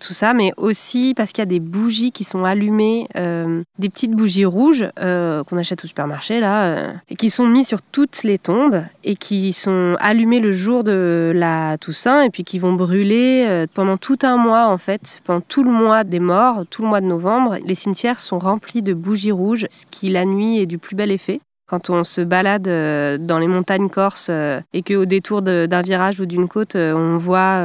tout 0.00 0.12
ça, 0.12 0.34
mais 0.34 0.52
aussi 0.58 1.14
parce 1.16 1.32
qu'il 1.32 1.40
y 1.40 1.46
a 1.46 1.46
des 1.46 1.60
bougies 1.60 2.12
qui 2.12 2.24
sont 2.24 2.44
allumées, 2.44 3.06
des 3.14 3.88
petites 3.88 4.12
bougies 4.12 4.44
rouges 4.44 4.86
qu'on 4.96 5.56
achète 5.56 5.82
au 5.82 5.86
supermarché, 5.86 6.40
là, 6.40 6.92
et 7.08 7.16
qui 7.16 7.30
sont 7.30 7.46
mises 7.46 7.68
sur 7.68 7.80
toutes 7.80 8.22
les 8.22 8.36
tombes 8.36 8.82
et 9.02 9.16
qui 9.16 9.54
sont 9.54 9.96
allumées 9.98 10.40
le 10.40 10.52
jour 10.52 10.84
de 10.84 11.32
la 11.34 11.78
Toussaint 11.78 12.20
et 12.22 12.28
puis 12.28 12.44
qui 12.44 12.58
vont 12.58 12.74
brûler 12.74 13.46
euh, 13.46 13.66
pendant 13.84 13.98
tout 13.98 14.16
un 14.22 14.38
mois, 14.38 14.68
en 14.68 14.78
fait, 14.78 15.20
pendant 15.24 15.42
tout 15.42 15.62
le 15.62 15.70
mois 15.70 16.04
des 16.04 16.18
morts, 16.18 16.64
tout 16.70 16.80
le 16.80 16.88
mois 16.88 17.02
de 17.02 17.06
novembre. 17.06 17.58
Les 17.66 17.74
cimetières 17.74 18.18
sont 18.18 18.38
remplis 18.38 18.80
de 18.80 18.94
bougies 18.94 19.30
rouges, 19.30 19.66
ce 19.68 19.84
qui 19.90 20.08
la 20.08 20.24
nuit 20.24 20.58
est 20.58 20.64
du 20.64 20.78
plus 20.78 20.96
bel 20.96 21.10
effet. 21.10 21.42
Quand 21.68 21.90
on 21.90 22.02
se 22.02 22.22
balade 22.22 22.66
euh, 22.66 23.18
dans 23.18 23.38
les 23.38 23.46
montagnes 23.46 23.90
corses 23.90 24.28
euh, 24.30 24.58
et 24.72 24.80
qu'au 24.80 25.04
détour 25.04 25.42
d'un 25.42 25.82
virage 25.82 26.18
ou 26.18 26.24
d'une 26.24 26.48
côte, 26.48 26.76
euh, 26.76 26.94
on 26.94 27.18
voit 27.18 27.60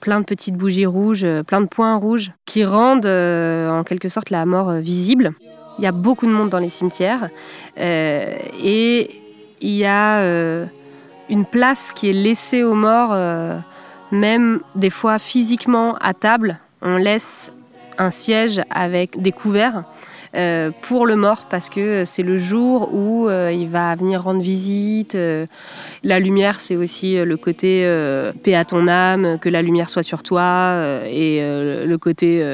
plein 0.00 0.20
de 0.20 0.24
petites 0.24 0.56
bougies 0.56 0.86
rouges, 0.86 1.26
plein 1.46 1.60
de 1.60 1.66
points 1.66 1.96
rouges 1.96 2.32
qui 2.46 2.64
rendent 2.64 3.04
en 3.04 3.84
quelque 3.84 4.08
sorte 4.08 4.30
la 4.30 4.46
mort 4.46 4.72
visible. 4.72 5.32
Il 5.78 5.84
y 5.84 5.86
a 5.86 5.92
beaucoup 5.92 6.24
de 6.24 6.32
monde 6.32 6.48
dans 6.48 6.60
les 6.60 6.70
cimetières 6.70 7.28
et 7.76 9.10
il 9.60 9.70
y 9.70 9.84
a 9.84 10.24
une 11.28 11.44
place 11.44 11.92
qui 11.94 12.08
est 12.08 12.14
laissée 12.14 12.62
aux 12.62 12.74
morts, 12.74 13.14
même 14.12 14.60
des 14.76 14.90
fois 14.90 15.18
physiquement 15.18 15.96
à 15.96 16.14
table. 16.14 16.58
On 16.82 16.96
laisse 16.96 17.50
un 17.98 18.10
siège 18.10 18.60
avec 18.70 19.20
des 19.20 19.32
couverts 19.32 19.84
euh, 20.34 20.70
pour 20.80 21.04
le 21.06 21.14
mort 21.14 21.44
parce 21.50 21.68
que 21.68 22.06
c'est 22.06 22.22
le 22.22 22.38
jour 22.38 22.94
où 22.94 23.28
euh, 23.28 23.52
il 23.52 23.68
va 23.68 23.94
venir 23.94 24.22
rendre 24.22 24.40
visite. 24.40 25.14
euh, 25.14 25.44
la 26.04 26.18
lumière, 26.20 26.60
c'est 26.60 26.76
aussi 26.76 27.16
le 27.16 27.36
côté 27.36 27.82
paix 28.42 28.54
à 28.54 28.64
ton 28.64 28.88
âme, 28.88 29.38
que 29.38 29.48
la 29.48 29.62
lumière 29.62 29.90
soit 29.90 30.02
sur 30.02 30.22
toi 30.22 30.74
et 31.06 31.40
le 31.40 31.96
côté, 31.96 32.44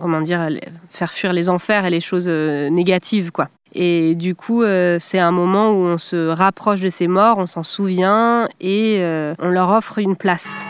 comment 0.00 0.20
dire, 0.20 0.48
faire 0.90 1.12
fuir 1.12 1.32
les 1.32 1.48
enfers 1.48 1.86
et 1.86 1.90
les 1.90 2.00
choses 2.00 2.28
négatives, 2.28 3.32
quoi. 3.32 3.48
Et 3.74 4.14
du 4.14 4.36
coup, 4.36 4.62
c'est 4.98 5.18
un 5.18 5.32
moment 5.32 5.72
où 5.72 5.86
on 5.86 5.98
se 5.98 6.28
rapproche 6.28 6.80
de 6.80 6.88
ces 6.88 7.08
morts, 7.08 7.38
on 7.38 7.46
s'en 7.46 7.64
souvient 7.64 8.48
et 8.60 9.02
on 9.40 9.48
leur 9.48 9.72
offre 9.72 9.98
une 9.98 10.14
place. 10.14 10.64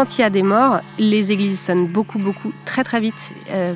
Quand 0.00 0.16
il 0.16 0.22
y 0.22 0.24
a 0.24 0.30
des 0.30 0.42
morts, 0.42 0.80
les 0.98 1.30
églises 1.30 1.60
sonnent 1.60 1.86
beaucoup, 1.86 2.18
beaucoup, 2.18 2.54
très, 2.64 2.82
très 2.84 3.00
vite. 3.00 3.34
Euh, 3.50 3.74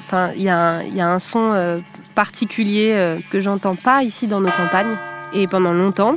Enfin, 0.00 0.30
il 0.36 0.42
y, 0.42 0.50
a 0.50 0.82
un- 1.08 1.18
son 1.18 1.52
euh, 1.54 1.78
particulier 2.14 2.92
euh, 2.92 3.20
que 3.30 3.40
j'entends 3.40 3.74
pas 3.76 4.02
ici 4.02 4.26
dans 4.26 4.40
nos 4.42 4.50
campagnes 4.50 4.98
et 5.34 5.46
pendant 5.46 5.72
longtemps. 5.72 6.16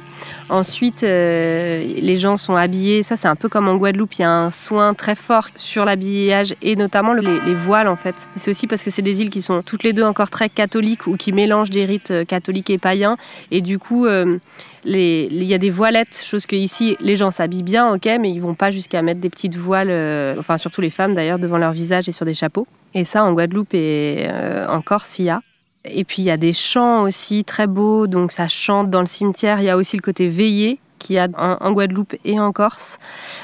Ensuite, 0.50 1.04
euh, 1.04 1.84
les 1.98 2.18
gens 2.18 2.38
sont 2.38 2.56
habillés. 2.56 3.04
Ça, 3.04 3.16
c'est 3.16 3.28
un 3.28 3.36
peu 3.36 3.50
comme 3.50 3.68
en 3.68 3.76
Guadeloupe. 3.76 4.14
Il 4.16 4.22
y 4.22 4.26
a 4.26 4.30
un 4.30 4.52
soin 4.52 4.94
très 4.94 5.16
fort 5.16 5.48
sur 5.56 5.86
l'habillage 5.86 6.56
et 6.62 6.76
notamment 6.76 7.14
les, 7.14 7.40
les 7.42 7.54
voiles 7.54 7.88
en 7.88 7.96
fait. 7.96 8.28
C'est 8.36 8.52
aussi 8.52 8.68
parce 8.68 8.84
que 8.84 8.92
c'est 8.92 9.02
des 9.02 9.22
îles 9.22 9.30
qui 9.30 9.42
sont 9.42 9.64
toutes 9.64 9.84
les 9.84 9.94
deux 9.94 10.04
encore 10.04 10.30
très 10.30 10.50
catholiques 10.50 11.08
ou 11.08 11.18
qui 11.18 11.32
mélangent 11.32 11.72
des 11.72 11.86
rites 11.86 12.12
euh, 12.12 12.26
catholiques 12.26 12.70
et 12.70 12.78
païens. 12.78 13.18
Et 13.52 13.62
du 13.62 13.80
coup, 13.80 14.06
euh, 14.06 14.38
il 14.86 15.44
y 15.44 15.54
a 15.54 15.58
des 15.58 15.72
voilettes, 15.72 16.22
chose 16.24 16.46
que 16.46 16.56
ici 16.56 16.96
les 17.00 17.16
gens 17.16 17.32
s'habillent 17.32 17.64
bien, 17.64 17.92
ok, 17.96 18.08
mais 18.20 18.30
ils 18.30 18.40
vont 18.40 18.54
pas 18.54 18.70
jusqu'à 18.70 19.02
mettre 19.02 19.20
des 19.20 19.32
petites 19.32 19.56
voiles, 19.56 19.90
enfin 20.38 20.60
surtout 20.60 20.80
les 20.80 20.92
femmes 20.92 21.16
d'ailleurs, 21.16 21.40
devant 21.40 21.58
leur 21.58 21.72
visage 21.72 22.08
et 22.08 22.12
sur 22.12 22.24
des 22.24 22.36
chapeaux. 22.36 22.68
Et 22.94 23.04
ça, 23.04 23.24
en 23.24 23.34
Guadeloupe 23.34 23.74
et 23.74 24.28
en 24.70 24.82
Corse, 24.82 25.18
il 25.18 25.26
y 25.26 25.30
a. 25.32 25.42
Et 25.88 26.04
puis 26.04 26.22
il 26.22 26.26
y 26.26 26.32
a 26.32 26.38
des 26.38 26.54
chants 26.54 27.04
aussi 27.04 27.44
très 27.44 27.68
beaux, 27.68 28.08
donc 28.08 28.32
ça 28.32 28.48
chante 28.48 28.90
dans 28.90 29.02
le 29.02 29.08
cimetière. 29.08 29.60
Il 29.60 29.66
y 29.66 29.70
a 29.70 29.78
aussi 29.78 29.98
le 29.98 30.02
côté 30.02 30.28
veillé 30.28 30.80
qu'il 31.06 31.16
y 31.16 31.20
a 31.20 31.28
en, 31.38 31.72
Guadeloupe 31.72 32.16
et 32.26 32.40
en 32.40 32.52
Corse. 32.52 32.98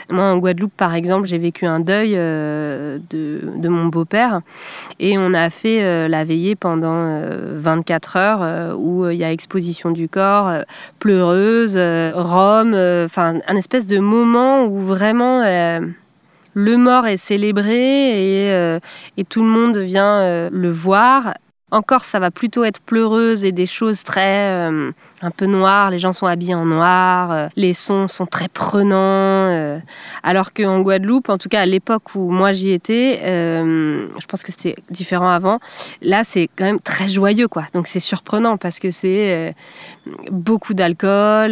Moi, 0.09 0.23
en 0.23 0.37
Guadeloupe, 0.37 0.73
par 0.75 0.95
exemple, 0.95 1.27
j'ai 1.27 1.37
vécu 1.37 1.65
un 1.65 1.79
deuil 1.79 2.13
euh, 2.15 2.97
de, 3.09 3.69
mon 3.69 3.85
beau-père 3.85 4.41
et 4.99 5.17
on 5.17 5.33
a 5.33 5.49
fait 5.49 5.83
euh, 5.83 6.07
la 6.07 6.23
veillée 6.23 6.55
pendant 6.55 7.05
euh, 7.05 7.53
24 7.55 8.17
heures 8.17 8.39
euh, 8.41 8.73
où 8.75 9.05
euh, 9.05 9.13
il 9.13 9.19
y 9.19 9.23
a 9.23 9.31
exposition 9.31 9.91
du 9.91 10.09
corps, 10.09 10.51
pleureuse, 10.99 11.77
rhum, 11.77 12.73
enfin 13.05 13.35
un 13.47 13.55
espèce 13.55 13.85
de 13.87 13.99
moment 13.99 14.65
où 14.65 14.79
vraiment 14.79 15.41
le 16.53 16.77
mort 16.77 17.07
est 17.07 17.17
célébré 17.17 18.79
et, 19.17 19.25
tout 19.29 19.43
le 19.43 19.49
monde 19.49 19.77
vient 19.77 20.49
le 20.49 20.71
voir. 20.71 21.33
En 21.73 21.81
Corse, 21.81 22.05
ça 22.05 22.19
va 22.19 22.31
plutôt 22.31 22.65
être 22.65 22.81
pleureuse 22.81 23.45
et 23.45 23.53
des 23.53 23.65
choses 23.65 24.03
très 24.03 24.49
euh, 24.49 24.91
un 25.21 25.31
peu 25.31 25.45
noires. 25.45 25.89
Les 25.89 25.99
gens 25.99 26.11
sont 26.11 26.25
habillés 26.25 26.53
en 26.53 26.65
noir, 26.65 27.31
euh, 27.31 27.47
les 27.55 27.73
sons 27.73 28.09
sont 28.09 28.25
très 28.25 28.49
prenants. 28.49 28.97
Euh, 28.97 29.79
alors 30.21 30.51
qu'en 30.51 30.81
Guadeloupe, 30.81 31.29
en 31.29 31.37
tout 31.37 31.47
cas 31.47 31.61
à 31.61 31.65
l'époque 31.65 32.13
où 32.13 32.29
moi 32.29 32.51
j'y 32.51 32.71
étais, 32.71 33.21
je 33.23 34.25
pense 34.27 34.43
que 34.43 34.51
c'était 34.51 34.75
différent 34.89 35.29
avant. 35.29 35.59
Là, 36.01 36.25
c'est 36.25 36.49
quand 36.57 36.65
même 36.65 36.81
très 36.81 37.07
joyeux, 37.07 37.47
quoi. 37.47 37.63
Donc 37.73 37.87
c'est 37.87 38.01
surprenant 38.01 38.57
parce 38.57 38.79
que 38.79 38.91
c'est 38.91 39.55
beaucoup 40.29 40.73
d'alcool 40.73 41.51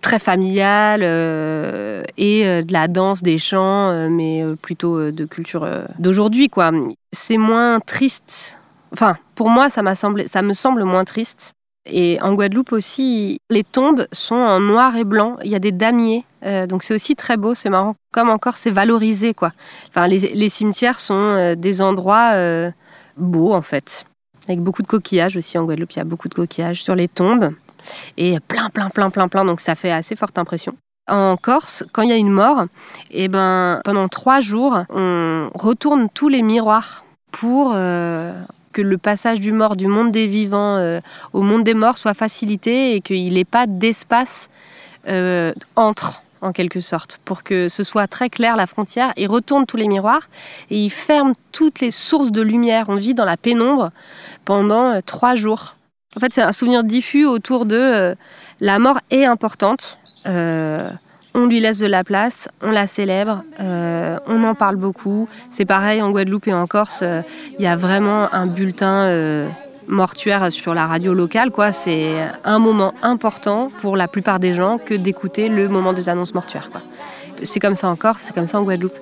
très 0.00 0.20
familial 0.20 1.02
et 1.02 2.62
de 2.62 2.72
la 2.72 2.86
danse, 2.86 3.22
des 3.22 3.38
chants, 3.38 4.08
mais 4.08 4.44
plutôt 4.62 5.10
de 5.10 5.24
culture 5.24 5.68
d'aujourd'hui, 5.98 6.48
quoi. 6.48 6.70
C'est 7.12 7.36
moins 7.36 7.80
triste 7.80 8.59
Enfin, 8.92 9.16
pour 9.34 9.48
moi, 9.48 9.70
ça, 9.70 9.82
me 9.82 10.54
semble 10.54 10.84
moins 10.84 11.04
triste. 11.04 11.54
Et 11.86 12.18
en 12.20 12.34
Guadeloupe 12.34 12.72
aussi, 12.72 13.38
les 13.48 13.64
tombes 13.64 14.06
sont 14.12 14.34
en 14.36 14.60
noir 14.60 14.96
et 14.96 15.04
blanc. 15.04 15.36
Il 15.42 15.50
y 15.50 15.54
a 15.54 15.58
des 15.58 15.72
damiers, 15.72 16.24
euh, 16.44 16.66
donc 16.66 16.82
c'est 16.82 16.94
aussi 16.94 17.16
très 17.16 17.36
beau, 17.36 17.54
c'est 17.54 17.70
marrant. 17.70 17.94
Comme 18.12 18.28
encore, 18.28 18.56
c'est 18.56 18.70
valorisé, 18.70 19.34
quoi. 19.34 19.52
Enfin, 19.88 20.06
les, 20.06 20.48
cimetières 20.48 21.00
sont 21.00 21.14
euh, 21.14 21.54
des 21.54 21.80
endroits 21.80 22.32
euh, 22.34 22.70
beaux, 23.16 23.54
en 23.54 23.62
fait. 23.62 24.06
Avec 24.46 24.60
beaucoup 24.60 24.82
de 24.82 24.88
coquillages 24.88 25.36
aussi 25.36 25.56
en 25.56 25.64
Guadeloupe, 25.64 25.92
il 25.92 25.98
y 25.98 26.02
a 26.02 26.04
beaucoup 26.04 26.28
de 26.28 26.34
coquillages 26.34 26.82
sur 26.82 26.94
les 26.94 27.08
tombes. 27.08 27.52
Et 28.18 28.38
plein, 28.40 28.68
plein, 28.68 28.90
plein, 28.90 29.10
plein, 29.10 29.28
plein, 29.28 29.44
donc 29.44 29.60
ça 29.60 29.74
fait 29.74 29.90
assez 29.90 30.16
forte 30.16 30.38
impression. 30.38 30.74
En 31.08 31.36
Corse, 31.36 31.82
quand 31.92 32.02
il 32.02 32.10
y 32.10 32.12
a 32.12 32.16
une 32.16 32.30
mort, 32.30 32.64
et 33.10 33.24
eh 33.24 33.28
ben, 33.28 33.80
pendant 33.84 34.06
trois 34.08 34.40
jours, 34.40 34.84
on 34.90 35.50
retourne 35.54 36.08
tous 36.12 36.28
les 36.28 36.42
miroirs 36.42 37.04
pour 37.32 37.74
que 38.72 38.82
le 38.82 38.98
passage 38.98 39.40
du 39.40 39.52
mort 39.52 39.76
du 39.76 39.86
monde 39.86 40.12
des 40.12 40.26
vivants 40.26 40.76
euh, 40.76 41.00
au 41.32 41.42
monde 41.42 41.64
des 41.64 41.74
morts 41.74 41.98
soit 41.98 42.14
facilité 42.14 42.94
et 42.94 43.00
qu'il 43.00 43.34
n'ait 43.34 43.44
pas 43.44 43.66
d'espace 43.66 44.50
euh, 45.08 45.52
entre 45.76 46.22
en 46.42 46.52
quelque 46.52 46.80
sorte, 46.80 47.20
pour 47.24 47.42
que 47.42 47.68
ce 47.68 47.82
soit 47.82 48.06
très 48.06 48.30
clair 48.30 48.56
la 48.56 48.66
frontière. 48.66 49.12
Il 49.16 49.26
retourne 49.26 49.66
tous 49.66 49.76
les 49.76 49.88
miroirs 49.88 50.28
et 50.70 50.80
il 50.82 50.88
ferme 50.88 51.34
toutes 51.52 51.80
les 51.80 51.90
sources 51.90 52.32
de 52.32 52.40
lumière. 52.40 52.86
On 52.88 52.96
vit 52.96 53.12
dans 53.12 53.26
la 53.26 53.36
pénombre 53.36 53.90
pendant 54.44 54.92
euh, 54.92 55.00
trois 55.04 55.34
jours. 55.34 55.76
En 56.16 56.20
fait, 56.20 56.32
c'est 56.32 56.42
un 56.42 56.52
souvenir 56.52 56.82
diffus 56.82 57.26
autour 57.26 57.66
de 57.66 58.16
la 58.60 58.78
mort 58.78 58.98
est 59.10 59.24
importante 59.24 59.98
on 61.34 61.46
lui 61.46 61.60
laisse 61.60 61.78
de 61.78 61.86
la 61.86 62.04
place, 62.04 62.48
on 62.62 62.70
la 62.70 62.86
célèbre, 62.86 63.42
euh, 63.60 64.18
on 64.26 64.42
en 64.44 64.54
parle 64.54 64.76
beaucoup. 64.76 65.28
C'est 65.50 65.64
pareil 65.64 66.02
en 66.02 66.10
Guadeloupe 66.10 66.48
et 66.48 66.54
en 66.54 66.66
Corse, 66.66 67.00
euh, 67.02 67.22
il 67.58 67.64
y 67.64 67.68
a 67.68 67.76
vraiment 67.76 68.32
un 68.34 68.46
bulletin 68.46 69.04
euh, 69.04 69.48
mortuaire 69.86 70.50
sur 70.52 70.74
la 70.74 70.86
radio 70.86 71.14
locale. 71.14 71.50
Quoi. 71.50 71.72
C'est 71.72 72.14
un 72.44 72.58
moment 72.58 72.94
important 73.02 73.70
pour 73.80 73.96
la 73.96 74.08
plupart 74.08 74.40
des 74.40 74.54
gens 74.54 74.78
que 74.78 74.94
d'écouter 74.94 75.48
le 75.48 75.68
moment 75.68 75.92
des 75.92 76.08
annonces 76.08 76.34
mortuaires. 76.34 76.70
C'est 77.42 77.60
comme 77.60 77.76
ça 77.76 77.88
en 77.88 77.96
Corse, 77.96 78.22
c'est 78.22 78.34
comme 78.34 78.46
ça 78.46 78.58
en 78.58 78.62
Guadeloupe. 78.64 78.98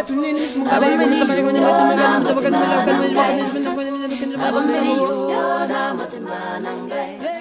yo 5.30 5.42
na 5.66 5.82
mutmanangai 5.96 7.34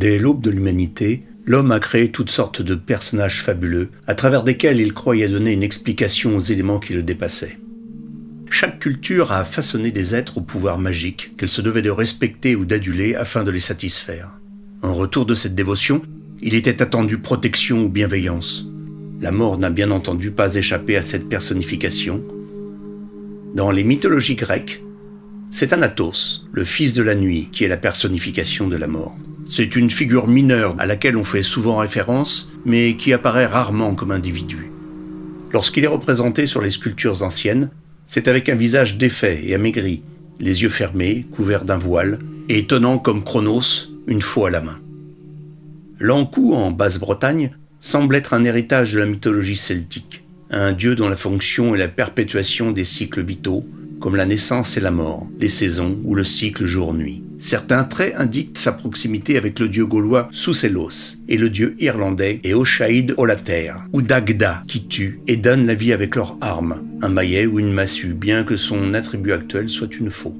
Dès 0.00 0.18
l'aube 0.18 0.40
de 0.40 0.48
l'humanité, 0.48 1.24
l'homme 1.44 1.72
a 1.72 1.78
créé 1.78 2.10
toutes 2.10 2.30
sortes 2.30 2.62
de 2.62 2.74
personnages 2.74 3.42
fabuleux, 3.42 3.90
à 4.06 4.14
travers 4.14 4.44
desquels 4.44 4.80
il 4.80 4.94
croyait 4.94 5.28
donner 5.28 5.52
une 5.52 5.62
explication 5.62 6.34
aux 6.34 6.40
éléments 6.40 6.78
qui 6.78 6.94
le 6.94 7.02
dépassaient. 7.02 7.58
Chaque 8.48 8.78
culture 8.78 9.30
a 9.30 9.44
façonné 9.44 9.90
des 9.90 10.14
êtres 10.14 10.38
au 10.38 10.40
pouvoir 10.40 10.78
magique 10.78 11.36
qu'elle 11.36 11.50
se 11.50 11.60
devait 11.60 11.82
de 11.82 11.90
respecter 11.90 12.56
ou 12.56 12.64
d'aduler 12.64 13.14
afin 13.14 13.44
de 13.44 13.50
les 13.50 13.60
satisfaire. 13.60 14.40
En 14.80 14.94
retour 14.94 15.26
de 15.26 15.34
cette 15.34 15.54
dévotion, 15.54 16.00
il 16.40 16.54
était 16.54 16.80
attendu 16.80 17.18
protection 17.18 17.82
ou 17.84 17.90
bienveillance. 17.90 18.66
La 19.20 19.32
mort 19.32 19.58
n'a 19.58 19.68
bien 19.68 19.90
entendu 19.90 20.30
pas 20.30 20.54
échappé 20.54 20.96
à 20.96 21.02
cette 21.02 21.28
personnification. 21.28 22.24
Dans 23.54 23.70
les 23.70 23.84
mythologies 23.84 24.36
grecques, 24.36 24.82
c'est 25.50 25.74
Anatos, 25.74 26.46
le 26.52 26.64
fils 26.64 26.94
de 26.94 27.02
la 27.02 27.14
nuit, 27.14 27.50
qui 27.52 27.64
est 27.64 27.68
la 27.68 27.76
personnification 27.76 28.66
de 28.66 28.76
la 28.76 28.86
mort. 28.86 29.14
C'est 29.52 29.74
une 29.74 29.90
figure 29.90 30.28
mineure 30.28 30.76
à 30.78 30.86
laquelle 30.86 31.16
on 31.16 31.24
fait 31.24 31.42
souvent 31.42 31.78
référence, 31.78 32.52
mais 32.64 32.96
qui 32.96 33.12
apparaît 33.12 33.46
rarement 33.46 33.96
comme 33.96 34.12
individu. 34.12 34.70
Lorsqu'il 35.52 35.82
est 35.82 35.88
représenté 35.88 36.46
sur 36.46 36.62
les 36.62 36.70
sculptures 36.70 37.24
anciennes, 37.24 37.70
c'est 38.06 38.28
avec 38.28 38.48
un 38.48 38.54
visage 38.54 38.96
défait 38.96 39.42
et 39.44 39.56
amaigri, 39.56 40.04
les 40.38 40.62
yeux 40.62 40.68
fermés, 40.68 41.26
couverts 41.32 41.64
d'un 41.64 41.78
voile, 41.78 42.20
et 42.48 42.58
étonnant 42.58 42.98
comme 42.98 43.24
Chronos, 43.24 43.88
une 44.06 44.22
faux 44.22 44.46
à 44.46 44.50
la 44.50 44.60
main. 44.60 44.78
L'Ankou, 45.98 46.54
en 46.54 46.70
Basse-Bretagne, 46.70 47.50
semble 47.80 48.14
être 48.14 48.34
un 48.34 48.44
héritage 48.44 48.92
de 48.92 49.00
la 49.00 49.06
mythologie 49.06 49.56
celtique, 49.56 50.22
un 50.52 50.70
dieu 50.70 50.94
dont 50.94 51.08
la 51.08 51.16
fonction 51.16 51.74
est 51.74 51.78
la 51.78 51.88
perpétuation 51.88 52.70
des 52.70 52.84
cycles 52.84 53.24
vitaux, 53.24 53.66
comme 53.98 54.14
la 54.14 54.26
naissance 54.26 54.76
et 54.76 54.80
la 54.80 54.92
mort, 54.92 55.26
les 55.40 55.48
saisons 55.48 55.98
ou 56.04 56.14
le 56.14 56.22
cycle 56.22 56.66
jour-nuit. 56.66 57.24
Certains 57.42 57.84
traits 57.84 58.12
indiquent 58.18 58.58
sa 58.58 58.70
proximité 58.70 59.38
avec 59.38 59.58
le 59.60 59.68
dieu 59.70 59.86
gaulois 59.86 60.28
Souselos 60.30 61.16
et 61.26 61.38
le 61.38 61.48
dieu 61.48 61.74
irlandais 61.78 62.38
Eoshaid 62.44 63.14
Olater, 63.16 63.72
ou 63.94 64.02
Dagda, 64.02 64.62
qui 64.68 64.86
tue 64.86 65.22
et 65.26 65.36
donne 65.36 65.66
la 65.66 65.72
vie 65.72 65.94
avec 65.94 66.16
leurs 66.16 66.36
armes, 66.42 66.82
un 67.00 67.08
maillet 67.08 67.46
ou 67.46 67.58
une 67.58 67.72
massue, 67.72 68.12
bien 68.12 68.44
que 68.44 68.58
son 68.58 68.92
attribut 68.92 69.32
actuel 69.32 69.70
soit 69.70 69.96
une 69.96 70.10
faux. 70.10 70.36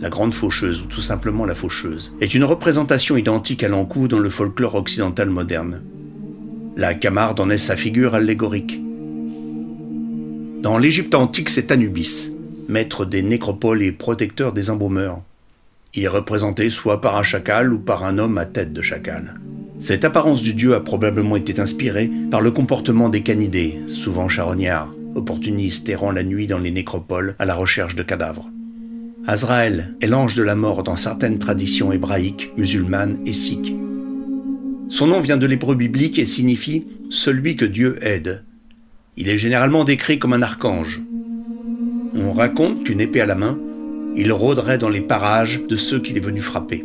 La 0.00 0.08
grande 0.08 0.34
faucheuse, 0.34 0.82
ou 0.82 0.86
tout 0.86 1.00
simplement 1.00 1.46
la 1.46 1.54
faucheuse, 1.54 2.16
est 2.20 2.34
une 2.34 2.42
représentation 2.42 3.16
identique 3.16 3.62
à 3.62 3.68
l'encou 3.68 4.08
dans 4.08 4.18
le 4.18 4.28
folklore 4.28 4.74
occidental 4.74 5.30
moderne. 5.30 5.82
La 6.76 6.94
Camarde 6.94 7.38
en 7.38 7.48
est 7.48 7.58
sa 7.58 7.76
figure 7.76 8.16
allégorique. 8.16 8.82
Dans 10.62 10.78
l'Égypte 10.78 11.14
antique, 11.14 11.48
c'est 11.48 11.70
Anubis, 11.70 12.32
maître 12.68 13.04
des 13.04 13.22
nécropoles 13.22 13.84
et 13.84 13.92
protecteur 13.92 14.52
des 14.52 14.68
embaumeurs. 14.68 15.22
Il 15.94 16.02
est 16.02 16.08
représenté 16.08 16.70
soit 16.70 17.00
par 17.00 17.16
un 17.16 17.22
chacal 17.22 17.72
ou 17.72 17.78
par 17.78 18.04
un 18.04 18.18
homme 18.18 18.38
à 18.38 18.46
tête 18.46 18.72
de 18.72 18.82
chacal. 18.82 19.38
Cette 19.78 20.04
apparence 20.04 20.42
du 20.42 20.54
dieu 20.54 20.74
a 20.74 20.80
probablement 20.80 21.36
été 21.36 21.60
inspirée 21.60 22.10
par 22.30 22.40
le 22.40 22.50
comportement 22.50 23.08
des 23.08 23.22
canidés, 23.22 23.80
souvent 23.86 24.28
charognards, 24.28 24.92
opportunistes 25.14 25.88
errant 25.88 26.10
la 26.10 26.22
nuit 26.22 26.46
dans 26.46 26.58
les 26.58 26.70
nécropoles 26.70 27.36
à 27.38 27.44
la 27.44 27.54
recherche 27.54 27.94
de 27.94 28.02
cadavres. 28.02 28.50
Azraël 29.26 29.94
est 30.00 30.06
l'ange 30.06 30.34
de 30.36 30.42
la 30.42 30.54
mort 30.54 30.82
dans 30.82 30.96
certaines 30.96 31.38
traditions 31.38 31.92
hébraïques, 31.92 32.50
musulmanes 32.56 33.18
et 33.24 33.32
sikhes. 33.32 33.74
Son 34.88 35.06
nom 35.06 35.20
vient 35.20 35.36
de 35.36 35.46
l'hébreu 35.46 35.74
biblique 35.74 36.18
et 36.18 36.26
signifie 36.26 36.86
celui 37.08 37.56
que 37.56 37.64
Dieu 37.64 37.98
aide. 38.02 38.44
Il 39.16 39.28
est 39.28 39.38
généralement 39.38 39.84
décrit 39.84 40.18
comme 40.18 40.32
un 40.32 40.42
archange, 40.42 41.00
on 42.16 42.32
raconte 42.32 42.84
qu'une 42.84 43.00
épée 43.00 43.20
à 43.20 43.26
la 43.26 43.34
main, 43.34 43.58
il 44.16 44.32
rôderait 44.32 44.78
dans 44.78 44.88
les 44.88 45.00
parages 45.00 45.62
de 45.68 45.76
ceux 45.76 46.00
qu'il 46.00 46.16
est 46.16 46.24
venu 46.24 46.40
frapper. 46.40 46.84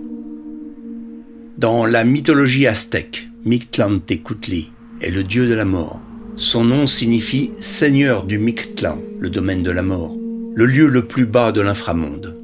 Dans 1.57 1.85
la 1.85 2.03
mythologie 2.03 2.67
aztèque, 2.67 3.29
Mictlantecutli 3.45 4.71
est 5.01 5.11
le 5.11 5.23
dieu 5.23 5.47
de 5.47 5.53
la 5.53 5.65
mort. 5.65 5.99
Son 6.35 6.63
nom 6.63 6.87
signifie 6.87 7.51
Seigneur 7.59 8.25
du 8.25 8.39
Mictlan, 8.39 8.99
le 9.19 9.29
domaine 9.29 9.63
de 9.63 9.71
la 9.71 9.81
mort, 9.81 10.15
le 10.55 10.65
lieu 10.65 10.87
le 10.87 11.05
plus 11.05 11.25
bas 11.25 11.51
de 11.51 11.61
l'inframonde. 11.61 12.37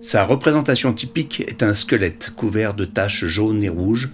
Sa 0.00 0.24
représentation 0.24 0.92
typique 0.92 1.44
est 1.46 1.62
un 1.62 1.72
squelette 1.72 2.32
couvert 2.34 2.74
de 2.74 2.84
taches 2.84 3.26
jaunes 3.26 3.62
et 3.62 3.68
rouges, 3.68 4.10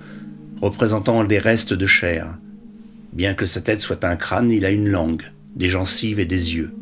représentant 0.61 1.23
des 1.25 1.39
restes 1.39 1.75
de 1.75 1.87
chair. 1.87 2.39
Bien 3.13 3.35
que 3.35 3.47
sa 3.47 3.61
tête 3.61 3.81
soit 3.81 4.05
un 4.05 4.17
crâne, 4.17 4.51
il 4.51 4.65
a 4.65 4.71
une 4.71 4.89
langue, 4.89 5.31
des 5.55 5.69
gencives 5.69 6.19
et 6.19 6.27
des 6.27 6.57
yeux. 6.57 6.73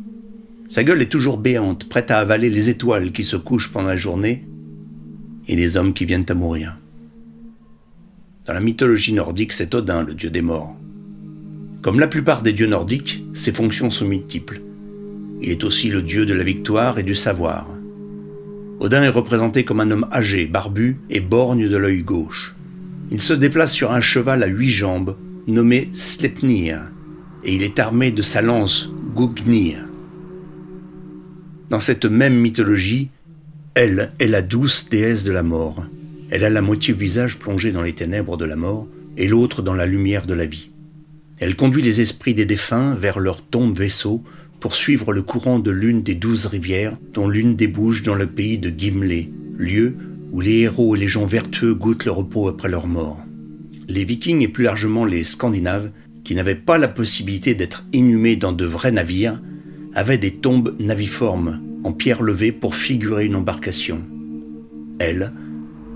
Sa 0.67 0.83
gueule 0.83 1.01
est 1.01 1.11
toujours 1.11 1.37
béante, 1.37 1.87
prête 1.87 2.09
à 2.09 2.17
avaler 2.17 2.49
les 2.49 2.69
étoiles 2.69 3.11
qui 3.11 3.23
se 3.23 3.37
couchent 3.37 3.71
pendant 3.71 3.89
la 3.89 3.95
journée 3.95 4.47
et 5.47 5.55
les 5.55 5.77
hommes 5.77 5.93
qui 5.93 6.05
viennent 6.05 6.25
à 6.27 6.33
mourir. 6.33 6.77
Dans 8.47 8.53
la 8.53 8.59
mythologie 8.59 9.13
nordique, 9.13 9.53
c'est 9.53 9.75
Odin, 9.75 10.03
le 10.03 10.15
dieu 10.15 10.31
des 10.31 10.41
morts. 10.41 10.75
Comme 11.83 11.99
la 11.99 12.07
plupart 12.07 12.41
des 12.41 12.51
dieux 12.51 12.65
nordiques, 12.65 13.23
ses 13.35 13.51
fonctions 13.51 13.91
sont 13.91 14.07
multiples. 14.07 14.61
Il 15.39 15.51
est 15.51 15.63
aussi 15.63 15.89
le 15.89 16.01
dieu 16.01 16.25
de 16.25 16.33
la 16.33 16.43
victoire 16.43 16.97
et 16.97 17.03
du 17.03 17.13
savoir. 17.13 17.67
Odin 18.79 19.03
est 19.03 19.09
représenté 19.09 19.63
comme 19.65 19.81
un 19.81 19.91
homme 19.91 20.07
âgé, 20.11 20.47
barbu 20.47 20.97
et 21.11 21.19
borgne 21.19 21.69
de 21.69 21.77
l'œil 21.77 22.01
gauche. 22.01 22.55
Il 23.11 23.21
se 23.21 23.33
déplace 23.33 23.71
sur 23.71 23.91
un 23.91 24.01
cheval 24.01 24.41
à 24.41 24.47
huit 24.47 24.71
jambes, 24.71 25.15
nommé 25.45 25.89
Sleipnir, 25.93 26.81
et 27.43 27.53
il 27.53 27.61
est 27.61 27.77
armé 27.77 28.11
de 28.11 28.23
sa 28.23 28.41
lance 28.41 28.89
Gugnir. 29.15 29.85
Dans 31.69 31.79
cette 31.79 32.05
même 32.05 32.35
mythologie, 32.35 33.09
elle 33.73 34.11
est 34.19 34.27
la 34.27 34.41
douce 34.41 34.87
déesse 34.89 35.23
de 35.23 35.31
la 35.31 35.43
mort. 35.43 35.85
Elle 36.29 36.43
a 36.43 36.49
la 36.49 36.61
moitié 36.61 36.93
visage 36.93 37.39
plongé 37.39 37.71
dans 37.71 37.81
les 37.81 37.93
ténèbres 37.93 38.37
de 38.37 38.45
la 38.45 38.55
mort 38.55 38.87
et 39.17 39.27
l'autre 39.27 39.61
dans 39.61 39.73
la 39.73 39.85
lumière 39.85 40.27
de 40.27 40.33
la 40.33 40.45
vie. 40.45 40.69
Elle 41.39 41.55
conduit 41.55 41.81
les 41.81 42.01
esprits 42.01 42.35
des 42.35 42.45
défunts 42.45 42.95
vers 42.95 43.19
leur 43.19 43.41
tombe 43.41 43.77
vaisseau 43.77 44.23
pour 44.59 44.75
suivre 44.75 45.11
le 45.11 45.21
courant 45.21 45.59
de 45.59 45.71
l'une 45.71 46.03
des 46.03 46.15
douze 46.15 46.45
rivières 46.45 46.97
dont 47.13 47.27
l'une 47.27 47.55
débouche 47.55 48.03
dans 48.03 48.15
le 48.15 48.27
pays 48.27 48.57
de 48.57 48.69
Gimle, 48.69 49.27
lieu 49.57 49.95
où 50.31 50.41
les 50.41 50.59
héros 50.59 50.95
et 50.95 50.99
les 50.99 51.07
gens 51.07 51.25
vertueux 51.25 51.73
goûtent 51.73 52.05
le 52.05 52.11
repos 52.11 52.47
après 52.47 52.69
leur 52.69 52.87
mort. 52.87 53.19
Les 53.89 54.05
vikings 54.05 54.41
et 54.41 54.47
plus 54.47 54.63
largement 54.63 55.05
les 55.05 55.23
scandinaves, 55.23 55.91
qui 56.23 56.35
n'avaient 56.35 56.55
pas 56.55 56.77
la 56.77 56.87
possibilité 56.87 57.53
d'être 57.53 57.85
inhumés 57.93 58.35
dans 58.35 58.51
de 58.51 58.65
vrais 58.65 58.91
navires, 58.91 59.39
avaient 59.95 60.17
des 60.17 60.31
tombes 60.31 60.75
naviformes 60.79 61.61
en 61.83 61.93
pierre 61.93 62.21
levée 62.21 62.51
pour 62.51 62.75
figurer 62.75 63.25
une 63.25 63.35
embarcation. 63.35 64.01
Elle 64.99 65.31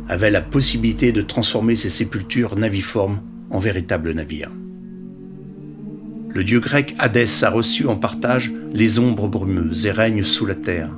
avait 0.07 0.31
la 0.31 0.41
possibilité 0.41 1.11
de 1.11 1.21
transformer 1.21 1.75
ces 1.75 1.89
sépultures 1.89 2.57
naviformes 2.57 3.21
en 3.51 3.59
véritables 3.59 4.11
navires. 4.11 4.51
Le 6.31 6.43
dieu 6.43 6.59
grec 6.59 6.95
Hadès 6.99 7.43
a 7.43 7.49
reçu 7.49 7.87
en 7.87 7.95
partage 7.95 8.51
les 8.71 8.99
ombres 8.99 9.27
brumeuses 9.27 9.85
et 9.85 9.91
règne 9.91 10.23
sous 10.23 10.45
la 10.45 10.55
terre. 10.55 10.89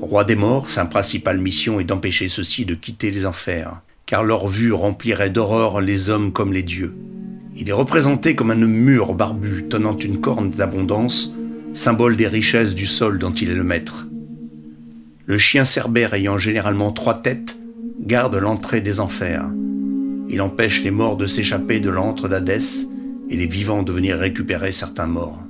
Roi 0.00 0.24
des 0.24 0.36
morts, 0.36 0.68
sa 0.68 0.84
principale 0.84 1.38
mission 1.38 1.80
est 1.80 1.84
d'empêcher 1.84 2.28
ceux-ci 2.28 2.66
de 2.66 2.74
quitter 2.74 3.10
les 3.10 3.26
enfers, 3.26 3.80
car 4.04 4.22
leur 4.22 4.46
vue 4.46 4.72
remplirait 4.72 5.30
d'horreur 5.30 5.80
les 5.80 6.10
hommes 6.10 6.30
comme 6.30 6.52
les 6.52 6.62
dieux. 6.62 6.94
Il 7.56 7.70
est 7.70 7.72
représenté 7.72 8.34
comme 8.34 8.50
un 8.50 8.54
mur 8.56 9.14
barbu 9.14 9.64
tenant 9.70 9.96
une 9.96 10.20
corne 10.20 10.50
d'abondance, 10.50 11.34
symbole 11.76 12.16
des 12.16 12.26
richesses 12.26 12.74
du 12.74 12.86
sol 12.86 13.18
dont 13.18 13.32
il 13.32 13.50
est 13.50 13.54
le 13.54 13.64
maître. 13.64 14.06
Le 15.26 15.38
chien 15.38 15.64
cerbère 15.64 16.14
ayant 16.14 16.38
généralement 16.38 16.90
trois 16.90 17.20
têtes 17.20 17.58
garde 18.00 18.36
l'entrée 18.36 18.80
des 18.80 19.00
enfers. 19.00 19.44
Il 20.28 20.40
empêche 20.40 20.82
les 20.82 20.90
morts 20.90 21.16
de 21.16 21.26
s'échapper 21.26 21.80
de 21.80 21.90
l'antre 21.90 22.28
d'Hadès 22.28 22.86
et 23.28 23.36
les 23.36 23.46
vivants 23.46 23.82
de 23.82 23.92
venir 23.92 24.16
récupérer 24.16 24.72
certains 24.72 25.06
morts. 25.06 25.42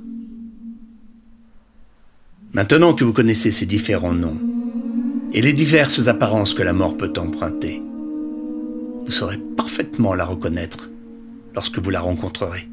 Maintenant 2.53 2.93
que 2.93 3.03
vous 3.03 3.13
connaissez 3.13 3.51
ces 3.51 3.65
différents 3.65 4.13
noms 4.13 4.37
et 5.33 5.41
les 5.41 5.53
diverses 5.53 6.07
apparences 6.07 6.53
que 6.53 6.63
la 6.63 6.73
mort 6.73 6.97
peut 6.97 7.13
emprunter, 7.17 7.81
vous 9.05 9.11
saurez 9.11 9.37
parfaitement 9.55 10.13
la 10.13 10.25
reconnaître 10.25 10.89
lorsque 11.53 11.79
vous 11.79 11.89
la 11.89 12.01
rencontrerez. 12.01 12.67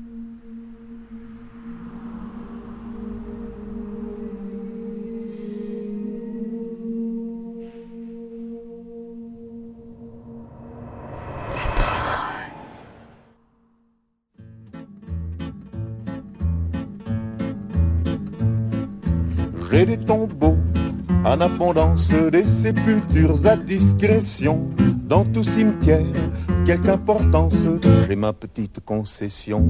J'ai 19.70 19.86
des 19.86 19.98
tombeaux 19.98 20.56
en 21.24 21.40
abondance, 21.40 22.12
des 22.32 22.44
sépultures 22.44 23.46
à 23.46 23.56
discrétion. 23.56 24.68
Dans 25.08 25.24
tout 25.24 25.44
cimetière, 25.44 26.00
quelque 26.64 26.88
importance, 26.88 27.66
j'ai 28.06 28.16
ma 28.16 28.32
petite 28.32 28.80
concession. 28.84 29.66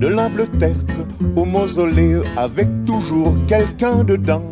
De 0.00 0.06
l'humble 0.06 0.46
tertre 0.58 1.06
au 1.36 1.44
mausolée, 1.44 2.20
avec 2.36 2.68
toujours 2.84 3.34
quelqu'un 3.46 4.04
dedans. 4.04 4.44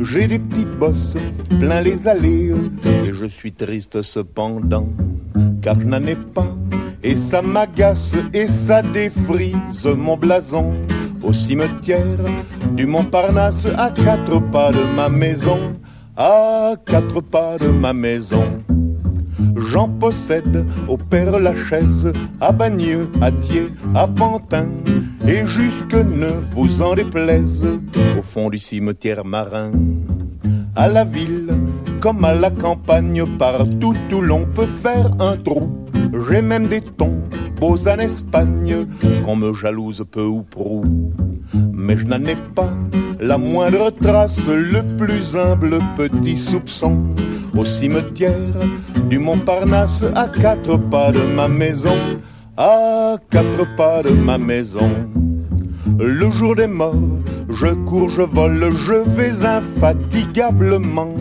J'ai 0.00 0.26
des 0.26 0.38
petites 0.38 0.76
bosses 0.78 1.16
plein 1.58 1.80
les 1.80 2.06
allées, 2.06 2.52
et 2.84 3.12
je 3.12 3.26
suis 3.26 3.52
triste 3.52 4.02
cependant, 4.02 4.88
car 5.62 5.80
je 5.80 5.86
n'en 5.86 6.04
ai 6.04 6.16
pas. 6.16 6.54
Et 7.02 7.16
ça 7.16 7.40
m'agace 7.40 8.14
et 8.34 8.46
ça 8.46 8.82
défrise 8.82 9.86
mon 9.86 10.18
blason 10.18 10.74
au 11.22 11.32
cimetière 11.32 12.18
du 12.74 12.86
Montparnasse 12.86 13.66
à 13.76 13.90
quatre 13.90 14.40
pas 14.50 14.70
de 14.72 14.96
ma 14.96 15.08
maison, 15.08 15.58
à 16.16 16.74
quatre 16.86 17.20
pas 17.20 17.58
de 17.58 17.68
ma 17.68 17.92
maison. 17.92 18.44
J'en 19.56 19.88
possède 19.88 20.66
au 20.88 20.96
Père 20.96 21.38
Lachaise, 21.38 22.12
à 22.40 22.52
Bagneux, 22.52 23.10
à 23.20 23.30
Thiers, 23.30 23.70
à 23.94 24.06
Pantin, 24.06 24.68
et 25.26 25.46
jusque 25.46 25.94
ne 25.94 26.30
vous 26.54 26.82
en 26.82 26.94
déplaise, 26.94 27.66
au 28.18 28.22
fond 28.22 28.50
du 28.50 28.58
cimetière 28.58 29.24
marin. 29.24 29.72
À 30.76 30.88
la 30.88 31.04
ville, 31.04 31.48
comme 32.00 32.24
à 32.24 32.34
la 32.34 32.50
campagne, 32.50 33.24
partout 33.38 33.94
où 34.12 34.20
l'on 34.20 34.46
peut 34.46 34.68
faire 34.82 35.10
un 35.20 35.36
trou, 35.36 35.86
j'ai 36.28 36.42
même 36.42 36.66
des 36.66 36.80
tons 36.80 37.20
beaux 37.60 37.88
en 37.88 37.98
Espagne, 37.98 38.86
qu'on 39.24 39.36
me 39.36 39.54
jalouse 39.54 40.04
peu 40.10 40.24
ou 40.24 40.42
prou. 40.42 40.84
Mais 41.54 41.96
je 41.96 42.04
n'en 42.04 42.24
ai 42.24 42.36
pas 42.54 42.72
la 43.20 43.36
moindre 43.36 43.90
trace, 43.90 44.46
le 44.48 44.82
plus 44.96 45.36
humble 45.36 45.78
petit 45.96 46.36
soupçon. 46.36 47.04
Au 47.56 47.64
cimetière 47.64 48.32
du 49.08 49.18
Montparnasse, 49.18 50.04
à 50.14 50.28
quatre 50.28 50.78
pas 50.78 51.12
de 51.12 51.20
ma 51.36 51.48
maison, 51.48 51.98
à 52.56 53.16
quatre 53.28 53.76
pas 53.76 54.02
de 54.02 54.10
ma 54.10 54.38
maison. 54.38 54.90
Le 55.98 56.30
jour 56.30 56.56
des 56.56 56.66
morts, 56.66 56.94
je 57.50 57.74
cours, 57.84 58.08
je 58.10 58.22
vole, 58.22 58.72
je 58.86 58.94
vais 59.10 59.44
infatigablement 59.44 61.14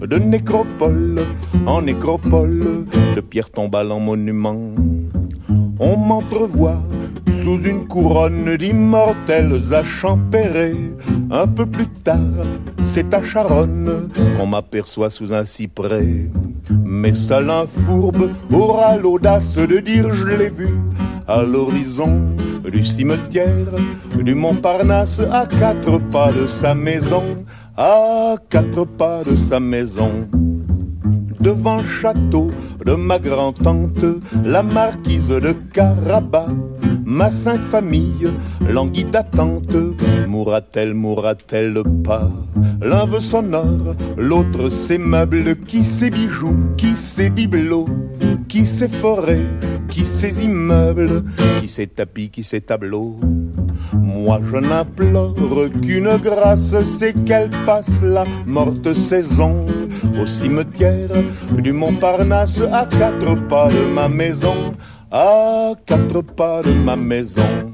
de 0.00 0.18
nécropole 0.18 1.20
en 1.66 1.82
nécropole, 1.82 2.86
de 3.14 3.20
pierre 3.20 3.50
tombale 3.50 3.92
en 3.92 4.00
monument 4.00 4.74
on 5.78 5.96
m'entrevoit 5.96 6.82
sous 7.42 7.62
une 7.62 7.86
couronne 7.86 8.56
d'immortels 8.56 9.60
à. 9.72 10.74
Un 11.30 11.46
peu 11.46 11.66
plus 11.66 11.88
tard, 12.04 12.46
c'est 12.92 13.12
à 13.14 13.22
Charonne 13.22 14.08
qu'on 14.36 14.46
m'aperçoit 14.46 15.10
sous 15.10 15.32
un 15.32 15.44
cyprès. 15.44 16.30
Mais 16.84 17.12
seul 17.12 17.50
un 17.50 17.66
fourbe 17.66 18.30
aura 18.52 18.96
l'audace 18.96 19.54
de 19.54 19.78
dire 19.78 20.14
je 20.14 20.24
l'ai 20.24 20.50
vu 20.50 20.68
à 21.28 21.42
l'horizon 21.42 22.20
du 22.70 22.84
cimetière 22.84 23.74
du 24.22 24.34
Montparnasse 24.34 25.20
à 25.20 25.46
quatre 25.46 25.98
pas 26.10 26.32
de 26.32 26.46
sa 26.46 26.74
maison, 26.74 27.22
à 27.76 28.36
quatre 28.48 28.84
pas 28.84 29.22
de 29.24 29.36
sa 29.36 29.60
maison 29.60 30.28
devant 31.46 31.76
le 31.76 31.84
château 31.84 32.50
de 32.84 32.94
ma 32.94 33.20
grand-tante, 33.20 34.04
la 34.44 34.64
marquise 34.64 35.28
de 35.28 35.52
Carabas. 35.72 36.48
Ma 37.04 37.30
sainte 37.30 37.62
famille, 37.62 38.28
languie 38.68 39.04
d'attente, 39.04 39.76
mourra-t-elle, 40.26 40.92
mourra-t-elle 40.92 41.84
pas? 42.02 42.32
L'un 42.82 43.04
veut 43.04 43.20
son 43.20 43.52
or, 43.52 43.94
l'autre 44.16 44.68
ses 44.68 44.98
meubles, 44.98 45.54
qui 45.68 45.84
ses 45.84 46.10
bijoux, 46.10 46.56
qui 46.76 46.96
ses 46.96 47.30
bibelots, 47.30 47.86
qui 48.48 48.66
ses 48.66 48.88
forêts, 48.88 49.46
qui 49.88 50.04
ses 50.04 50.42
immeubles, 50.42 51.22
qui 51.60 51.68
ses 51.68 51.86
tapis, 51.86 52.28
qui 52.28 52.42
ses 52.42 52.60
tableaux? 52.60 53.20
Moi 54.26 54.40
je 54.50 54.56
n'implore 54.56 55.36
qu'une 55.82 56.16
grâce, 56.16 56.74
c'est 56.82 57.12
qu'elle 57.24 57.48
passe 57.64 58.02
la 58.02 58.24
morte 58.44 58.92
saison 58.92 59.64
au 60.20 60.26
cimetière 60.26 61.22
du 61.56 61.72
Montparnasse 61.72 62.60
à 62.72 62.86
quatre 62.86 63.36
pas 63.46 63.68
de 63.68 63.94
ma 63.94 64.08
maison, 64.08 64.74
à 65.12 65.70
quatre 65.86 66.22
pas 66.22 66.60
de 66.62 66.72
ma 66.72 66.96
maison. 66.96 67.70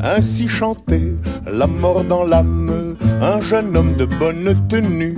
Ainsi 0.00 0.48
chantait 0.48 1.14
la 1.46 1.68
mort 1.68 2.02
dans 2.02 2.24
l'âme, 2.24 2.96
un 3.20 3.40
jeune 3.40 3.76
homme 3.76 3.94
de 3.94 4.04
bonne 4.04 4.66
tenue, 4.68 5.16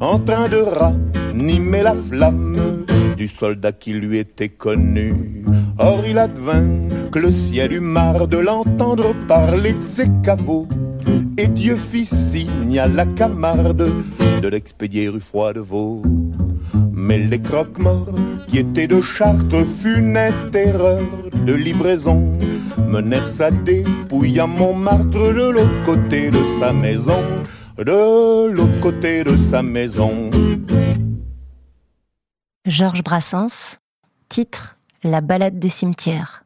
en 0.00 0.18
train 0.18 0.48
de 0.48 0.64
ranimer 0.66 1.84
la 1.84 1.94
flamme 1.94 2.85
du 3.16 3.28
soldat 3.28 3.72
qui 3.72 3.92
lui 3.92 4.18
était 4.18 4.48
connu. 4.48 5.14
Or 5.78 6.04
il 6.06 6.18
advint 6.18 6.68
que 7.10 7.18
le 7.18 7.30
ciel 7.30 7.72
eut 7.72 7.80
marre 7.80 8.28
de 8.28 8.38
l'entendre 8.38 9.14
parler 9.26 9.72
de 9.72 9.84
ses 9.84 10.08
caveaux 10.22 10.68
et 11.38 11.48
Dieu 11.48 11.76
fit 11.76 12.06
signe 12.06 12.78
à 12.78 12.86
la 12.86 13.06
camarde 13.06 13.92
de 14.42 14.48
l'expédier 14.48 15.08
rue 15.08 15.20
Froidevaux. 15.20 16.02
Mais 16.92 17.18
les 17.18 17.40
croque-morts 17.40 18.14
qui 18.48 18.58
étaient 18.58 18.86
de 18.86 19.00
Chartres, 19.00 19.66
funeste 19.82 20.54
erreur 20.54 21.02
de 21.46 21.52
livraison, 21.52 22.32
menèrent 22.88 23.28
sa 23.28 23.50
dépouille 23.50 24.40
à 24.40 24.46
Montmartre 24.46 25.34
de 25.34 25.50
l'autre 25.50 25.84
côté 25.84 26.30
de 26.30 26.42
sa 26.58 26.72
maison, 26.72 27.22
de 27.78 28.50
l'autre 28.50 28.80
côté 28.80 29.24
de 29.24 29.36
sa 29.36 29.62
maison. 29.62 30.30
Georges 32.66 33.02
Brassens, 33.02 33.78
titre 34.28 34.76
La 35.04 35.20
balade 35.20 35.58
des 35.58 35.68
cimetières. 35.68 36.42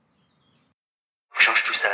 change 1.39 1.65
tout 1.65 1.75
ça. 1.75 1.89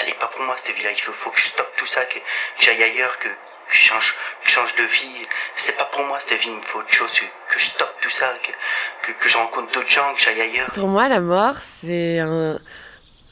Elle 0.00 0.08
est 0.10 0.18
pas 0.18 0.28
pour 0.28 0.42
moi 0.44 0.56
cette 0.64 0.74
vie-là. 0.76 0.90
Il 0.92 1.00
faut, 1.02 1.12
faut 1.24 1.30
que 1.30 1.40
je 1.40 1.46
stoppe 1.48 1.70
tout 1.76 1.86
ça, 1.88 2.04
que 2.06 2.18
j'aille 2.60 2.82
ailleurs, 2.82 3.18
que, 3.18 3.28
que 3.28 3.74
je 3.74 3.78
change, 3.88 4.14
que 4.42 4.48
je 4.48 4.54
change 4.54 4.74
de 4.76 4.84
vie. 4.84 5.26
C'est 5.66 5.76
pas 5.76 5.84
pour 5.86 6.02
moi 6.06 6.18
cette 6.28 6.40
vie. 6.40 6.48
Il 6.48 6.56
me 6.56 6.62
faut 6.62 6.78
autre 6.78 6.92
chose, 6.94 7.10
que, 7.12 7.54
que 7.54 7.60
je 7.60 7.66
stoppe 7.66 7.94
tout 8.00 8.10
ça, 8.18 8.32
que, 8.42 9.06
que, 9.12 9.18
que 9.22 9.28
je 9.28 9.36
rencontre 9.36 9.72
d'autres 9.72 9.90
gens, 9.90 10.14
que 10.14 10.20
j'aille 10.20 10.40
ailleurs. 10.40 10.70
Pour 10.72 10.88
moi, 10.88 11.08
la 11.08 11.20
mort, 11.20 11.56
c'est 11.56 12.20
un... 12.20 12.58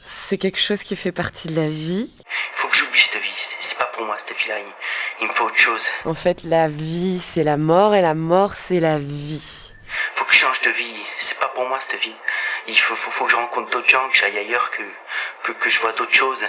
c'est 0.03 0.37
quelque 0.37 0.59
chose 0.59 0.83
qui 0.83 0.95
fait 0.95 1.11
partie 1.11 1.47
de 1.47 1.55
la 1.55 1.67
vie. 1.67 2.11
Il 2.19 2.61
faut 2.61 2.67
que 2.67 2.75
j'oublie 2.77 3.01
cette 3.11 3.21
vie. 3.21 3.29
C'est- 3.61 3.69
C'est 3.69 3.77
pas 3.77 3.85
pour 3.95 4.05
moi 4.05 4.17
cette 4.27 4.37
vie-là. 4.37 4.59
Il, 4.59 4.65
il 5.21 5.27
me 5.29 5.33
faut 5.33 5.45
autre 5.45 5.57
chose. 5.57 5.81
En 6.05 6.13
fait, 6.13 6.43
la 6.43 6.67
vie, 6.67 7.17
c'est 7.19 7.43
la 7.43 7.57
mort 7.57 7.95
et 7.95 8.01
la 8.01 8.13
mort, 8.13 8.53
c'est 8.53 8.79
la 8.79 8.99
vie. 8.99 9.73
Faut 10.15 10.25
que 10.25 10.33
je 10.33 10.39
change 10.39 10.61
de 10.61 10.69
vie. 10.71 11.01
C'est 11.27 11.39
pas 11.39 11.47
pour 11.49 11.56
moi 11.67 11.79
cette 11.89 11.99
vie. 12.01 12.15
Il 12.67 12.79
faut, 12.79 12.95
que 12.95 13.31
je 13.31 13.35
rencontre 13.35 13.69
d'autres 13.71 13.89
gens, 13.89 14.09
que 14.09 14.15
j'aille 14.15 14.37
ailleurs, 14.37 14.71
que, 14.71 15.51
que, 15.51 15.69
je 15.69 15.79
vois 15.79 15.93
d'autres 15.93 16.13
choses. 16.13 16.43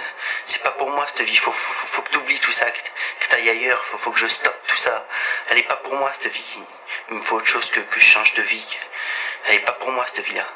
C'est 0.47 0.61
pas 0.61 0.71
pour 0.71 0.89
moi 0.89 1.05
cette 1.15 1.25
vie. 1.25 1.37
Faut, 1.37 1.53
faut, 1.93 2.01
que 2.01 2.11
t'oublies 2.11 2.39
tout 2.39 2.51
ça, 2.53 2.65
que, 2.71 2.77
que 2.77 3.29
t'ailles 3.29 3.49
ailleurs. 3.49 3.83
Faut, 3.85 3.97
faut 3.99 4.11
que 4.11 4.19
je 4.19 4.27
stoppe 4.27 4.67
tout 4.67 4.77
ça. 4.77 5.05
Elle 5.49 5.59
est 5.59 5.67
pas 5.67 5.77
pour 5.77 5.93
moi 5.95 6.11
cette 6.21 6.31
vie. 6.31 6.59
Il 7.11 7.17
me 7.17 7.23
faut 7.23 7.37
autre 7.37 7.47
chose 7.47 7.69
que, 7.71 7.79
que 7.79 7.99
je 7.99 8.05
change 8.05 8.33
de 8.33 8.41
vie. 8.43 8.65
Elle 9.47 9.55
est 9.55 9.65
pas 9.65 9.73
pour 9.73 9.91
moi 9.91 10.05
cette 10.13 10.25
vie-là. 10.25 10.47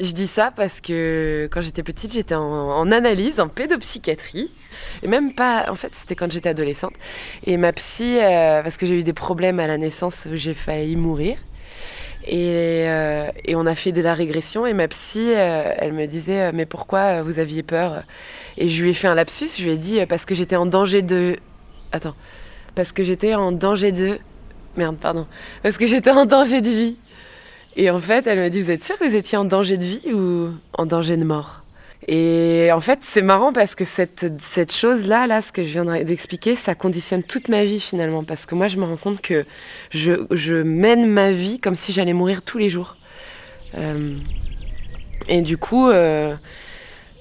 Je 0.00 0.12
dis 0.12 0.26
ça 0.26 0.50
parce 0.50 0.80
que 0.80 1.46
quand 1.52 1.60
j'étais 1.60 1.82
petite, 1.82 2.10
j'étais 2.10 2.34
en, 2.34 2.90
analyse, 2.90 3.38
en 3.38 3.48
pédopsychiatrie. 3.48 4.50
Et 5.02 5.08
même 5.08 5.34
pas, 5.34 5.66
en 5.68 5.74
fait, 5.74 5.94
c'était 5.94 6.14
quand 6.14 6.32
j'étais 6.32 6.48
adolescente. 6.48 6.94
Et 7.44 7.58
ma 7.58 7.74
psy, 7.74 8.18
euh, 8.18 8.62
parce 8.62 8.78
que 8.78 8.86
j'ai 8.86 8.94
eu 8.94 9.02
des 9.02 9.12
problèmes 9.12 9.60
à 9.60 9.66
la 9.66 9.76
naissance 9.76 10.26
j'ai 10.32 10.54
failli 10.54 10.96
mourir. 10.96 11.36
Et, 12.26 12.84
euh, 12.86 13.28
et 13.44 13.56
on 13.56 13.66
a 13.66 13.74
fait 13.74 13.92
de 13.92 14.00
la 14.00 14.14
régression. 14.14 14.66
Et 14.66 14.74
ma 14.74 14.88
psy, 14.88 15.32
euh, 15.34 15.72
elle 15.76 15.92
me 15.92 16.06
disait 16.06 16.48
euh, 16.48 16.50
Mais 16.54 16.66
pourquoi 16.66 17.22
vous 17.22 17.38
aviez 17.38 17.62
peur? 17.62 18.02
Et 18.56 18.68
je 18.68 18.82
lui 18.82 18.90
ai 18.90 18.94
fait 18.94 19.08
un 19.08 19.14
lapsus. 19.14 19.48
Je 19.58 19.64
lui 19.64 19.72
ai 19.72 19.76
dit 19.76 20.04
Parce 20.06 20.24
que 20.24 20.34
j'étais 20.34 20.56
en 20.56 20.66
danger 20.66 21.02
de. 21.02 21.36
Attends. 21.92 22.14
Parce 22.74 22.92
que 22.92 23.02
j'étais 23.02 23.34
en 23.34 23.52
danger 23.52 23.92
de. 23.92 24.18
Merde, 24.76 24.96
pardon. 24.96 25.26
Parce 25.62 25.76
que 25.76 25.86
j'étais 25.86 26.10
en 26.10 26.26
danger 26.26 26.60
de 26.60 26.68
vie. 26.68 26.96
Et 27.76 27.90
en 27.90 27.98
fait, 27.98 28.26
elle 28.26 28.38
m'a 28.38 28.50
dit, 28.50 28.60
vous 28.62 28.70
êtes 28.70 28.84
sûr 28.84 28.98
que 28.98 29.04
vous 29.04 29.14
étiez 29.14 29.38
en 29.38 29.44
danger 29.44 29.76
de 29.76 29.84
vie 29.84 30.12
ou 30.12 30.50
en 30.74 30.86
danger 30.86 31.16
de 31.16 31.24
mort? 31.24 31.62
Et 32.08 32.70
en 32.72 32.80
fait, 32.80 33.00
c'est 33.02 33.22
marrant 33.22 33.52
parce 33.52 33.74
que 33.74 33.84
cette, 33.84 34.26
cette 34.40 34.72
chose-là, 34.72 35.26
là, 35.26 35.42
ce 35.42 35.52
que 35.52 35.62
je 35.62 35.68
viens 35.68 35.84
d'expliquer, 36.02 36.56
ça 36.56 36.74
conditionne 36.74 37.22
toute 37.22 37.48
ma 37.48 37.64
vie 37.64 37.80
finalement. 37.80 38.24
Parce 38.24 38.46
que 38.46 38.54
moi, 38.54 38.68
je 38.68 38.78
me 38.78 38.84
rends 38.84 38.96
compte 38.96 39.20
que 39.20 39.44
je, 39.90 40.26
je 40.30 40.56
mène 40.56 41.06
ma 41.06 41.30
vie 41.30 41.60
comme 41.60 41.76
si 41.76 41.92
j'allais 41.92 42.14
mourir 42.14 42.42
tous 42.42 42.58
les 42.58 42.70
jours. 42.70 42.96
Euh, 43.76 44.14
et 45.28 45.42
du 45.42 45.58
coup, 45.58 45.88
euh, 45.88 46.34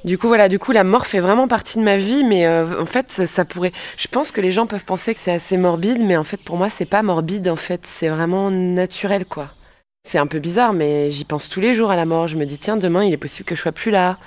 du 0.05 0.17
coup, 0.17 0.27
voilà, 0.27 0.47
du 0.47 0.59
coup, 0.59 0.71
la 0.71 0.85
mort 0.85 1.05
fait 1.05 1.19
vraiment 1.19 1.47
partie 1.47 1.77
de 1.77 1.83
ma 1.83 1.97
vie, 1.97 2.23
mais 2.23 2.45
euh, 2.45 2.81
en 2.81 2.85
fait, 2.85 3.11
ça, 3.11 3.45
pourrait. 3.45 3.73
Je 3.97 4.07
pense 4.07 4.31
que 4.31 4.39
les 4.39 4.51
gens 4.51 4.65
peuvent 4.65 4.85
penser 4.85 5.13
que 5.13 5.19
c'est 5.19 5.33
assez 5.33 5.57
morbide, 5.57 5.99
mais 6.01 6.15
en 6.15 6.23
fait, 6.23 6.37
pour 6.37 6.55
moi, 6.57 6.69
c'est 6.69 6.85
pas 6.85 7.03
morbide. 7.03 7.49
En 7.49 7.57
fait, 7.57 7.81
c'est 7.85 8.07
vraiment 8.07 8.49
naturel, 8.49 9.25
quoi. 9.25 9.49
C'est 10.03 10.17
un 10.17 10.27
peu 10.27 10.39
bizarre, 10.39 10.71
mais 10.71 11.11
j'y 11.11 11.25
pense 11.25 11.49
tous 11.49 11.59
les 11.59 11.73
jours 11.73 11.91
à 11.91 11.97
la 11.97 12.05
mort. 12.05 12.27
Je 12.27 12.37
me 12.37 12.45
dis, 12.45 12.57
tiens, 12.57 12.77
demain, 12.77 13.03
il 13.03 13.13
est 13.13 13.17
possible 13.17 13.45
que 13.45 13.55
je 13.55 13.61
sois 13.61 13.73
plus 13.73 13.91
là. 13.91 14.17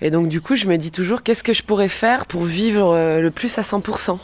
Et 0.00 0.10
donc, 0.10 0.28
du 0.28 0.40
coup, 0.40 0.56
je 0.56 0.66
me 0.66 0.76
dis 0.76 0.90
toujours, 0.90 1.22
qu'est-ce 1.22 1.42
que 1.42 1.52
je 1.52 1.62
pourrais 1.62 1.88
faire 1.88 2.26
pour 2.26 2.44
vivre 2.44 2.94
euh, 2.94 3.20
le 3.20 3.30
plus 3.30 3.56
à 3.58 3.62
100% 3.62 4.18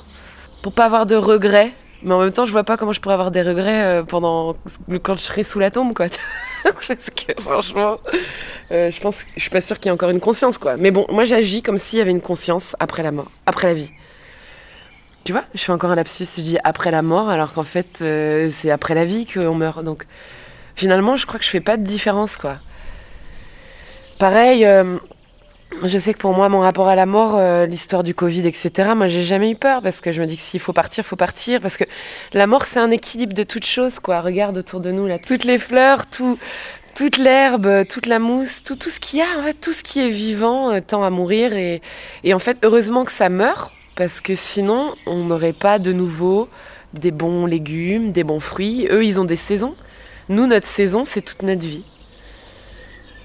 Pour 0.63 0.73
pas 0.73 0.85
avoir 0.85 1.07
de 1.07 1.17
regrets. 1.17 1.73
Mais 2.03 2.13
en 2.13 2.21
même 2.21 2.33
temps, 2.33 2.45
je 2.45 2.53
vois 2.53 2.65
pas 2.65 2.77
comment 2.77 2.93
je 2.93 3.01
pourrais 3.01 3.15
avoir 3.15 3.31
des 3.31 3.43
regrets 3.43 3.85
euh, 3.85 4.03
pendant 4.03 4.57
quand 5.03 5.15
je 5.15 5.21
serai 5.21 5.45
sous 5.45 5.61
la 5.61 5.71
tombe, 5.71 5.95
quoi. 5.95 6.07
Parce 6.65 6.89
que 6.89 7.41
franchement, 7.41 7.99
euh, 8.71 8.91
je 8.91 9.01
pense, 9.01 9.25
je 9.37 9.41
suis 9.41 9.51
pas 9.51 9.61
sûre 9.61 9.79
qu'il 9.79 9.87
y 9.87 9.89
ait 9.91 9.93
encore 9.93 10.11
une 10.11 10.21
conscience, 10.21 10.59
quoi. 10.59 10.77
Mais 10.77 10.91
bon, 10.91 11.07
moi, 11.09 11.25
j'agis 11.25 11.63
comme 11.63 11.79
s'il 11.79 12.01
y 12.01 12.03
avait 12.03 12.11
une 12.11 12.21
conscience 12.21 12.77
après 12.81 13.03
la 13.03 13.13
mort, 13.13 13.31
après 13.47 13.69
la 13.69 13.75
vie. 13.75 13.93
Tu 15.25 15.31
vois, 15.31 15.45
je 15.55 15.61
fais 15.63 15.73
encore 15.73 15.93
un 15.93 15.95
lapsus, 15.95 16.27
je 16.37 16.43
dis 16.43 16.59
après 16.65 16.91
la 16.91 17.03
mort, 17.03 17.31
alors 17.31 17.53
qu'en 17.53 17.63
fait, 17.63 18.05
c'est 18.49 18.71
après 18.73 18.95
la 18.95 19.05
vie 19.05 19.25
qu'on 19.25 19.55
meurt. 19.55 19.85
Donc, 19.85 20.05
finalement, 20.75 21.15
je 21.15 21.27
crois 21.27 21.39
que 21.39 21.45
je 21.45 21.51
fais 21.51 21.61
pas 21.61 21.77
de 21.77 21.85
différence, 21.85 22.37
quoi. 22.37 22.57
Pareil, 24.19 24.67
je 25.85 25.99
sais 25.99 26.15
que 26.15 26.19
pour 26.19 26.35
moi, 26.35 26.49
mon 26.49 26.61
rapport 26.61 26.89
à 26.89 26.95
la 26.95 27.07
mort, 27.07 27.37
euh, 27.37 27.67
l'histoire 27.67 28.03
du 28.03 28.15
Covid, 28.15 28.47
etc., 28.47 28.93
moi, 28.95 29.07
j'ai 29.07 29.23
jamais 29.23 29.51
eu 29.51 29.57
peur 29.57 29.83
parce 29.83 30.01
que 30.01 30.13
je 30.13 30.21
me 30.21 30.27
dis 30.27 30.37
que 30.37 30.43
s'il 30.43 30.61
faut 30.61 30.73
partir, 30.73 31.05
faut 31.05 31.17
partir. 31.17 31.61
Parce 31.61 31.77
que 31.77 31.85
la 32.33 32.47
mort, 32.47 32.65
c'est 32.65 32.79
un 32.79 32.91
équilibre 32.91 33.35
de 33.35 33.43
toutes 33.43 33.67
choses, 33.67 33.99
quoi. 33.99 34.21
Regarde 34.21 34.57
autour 34.57 34.81
de 34.81 34.91
nous, 34.91 35.07
là, 35.07 35.19
toutes 35.19 35.45
les 35.45 35.59
fleurs, 35.59 36.07
tout, 36.07 36.39
toute 36.95 37.19
l'herbe, 37.19 37.87
toute 37.89 38.07
la 38.07 38.19
mousse, 38.19 38.63
tout, 38.63 38.77
tout 38.77 38.91
ce 38.91 39.01
qu'il 39.01 39.21
y 39.21 39.23
a, 39.23 39.39
en 39.39 39.43
fait, 39.43 39.55
tout 39.55 39.73
ce 39.73 39.83
qui 39.83 40.01
est 40.01 40.11
vivant 40.11 40.71
euh, 40.71 40.81
tend 40.81 41.03
à 41.03 41.11
mourir. 41.11 41.55
Et, 41.55 41.81
et 42.25 42.35
en 42.35 42.39
fait, 42.39 42.59
heureusement 42.63 43.05
que 43.05 43.13
ça 43.13 43.29
meurt 43.29 43.73
parce 43.97 44.21
que 44.21 44.35
sinon, 44.35 44.95
on 45.07 45.25
n'aurait 45.25 45.53
pas 45.53 45.79
de 45.79 45.93
nouveau 45.93 46.49
des 46.95 47.11
bons 47.11 47.47
légumes, 47.47 48.13
des 48.13 48.25
bons 48.25 48.41
fruits. 48.41 48.87
Eux, 48.91 49.05
ils 49.05 49.21
ont 49.21 49.25
des 49.25 49.37
saisons. 49.37 49.75
Nous, 50.29 50.47
notre 50.47 50.67
saison, 50.67 51.05
c'est 51.05 51.23
toute 51.23 51.43
notre 51.43 51.67
vie. 51.67 51.85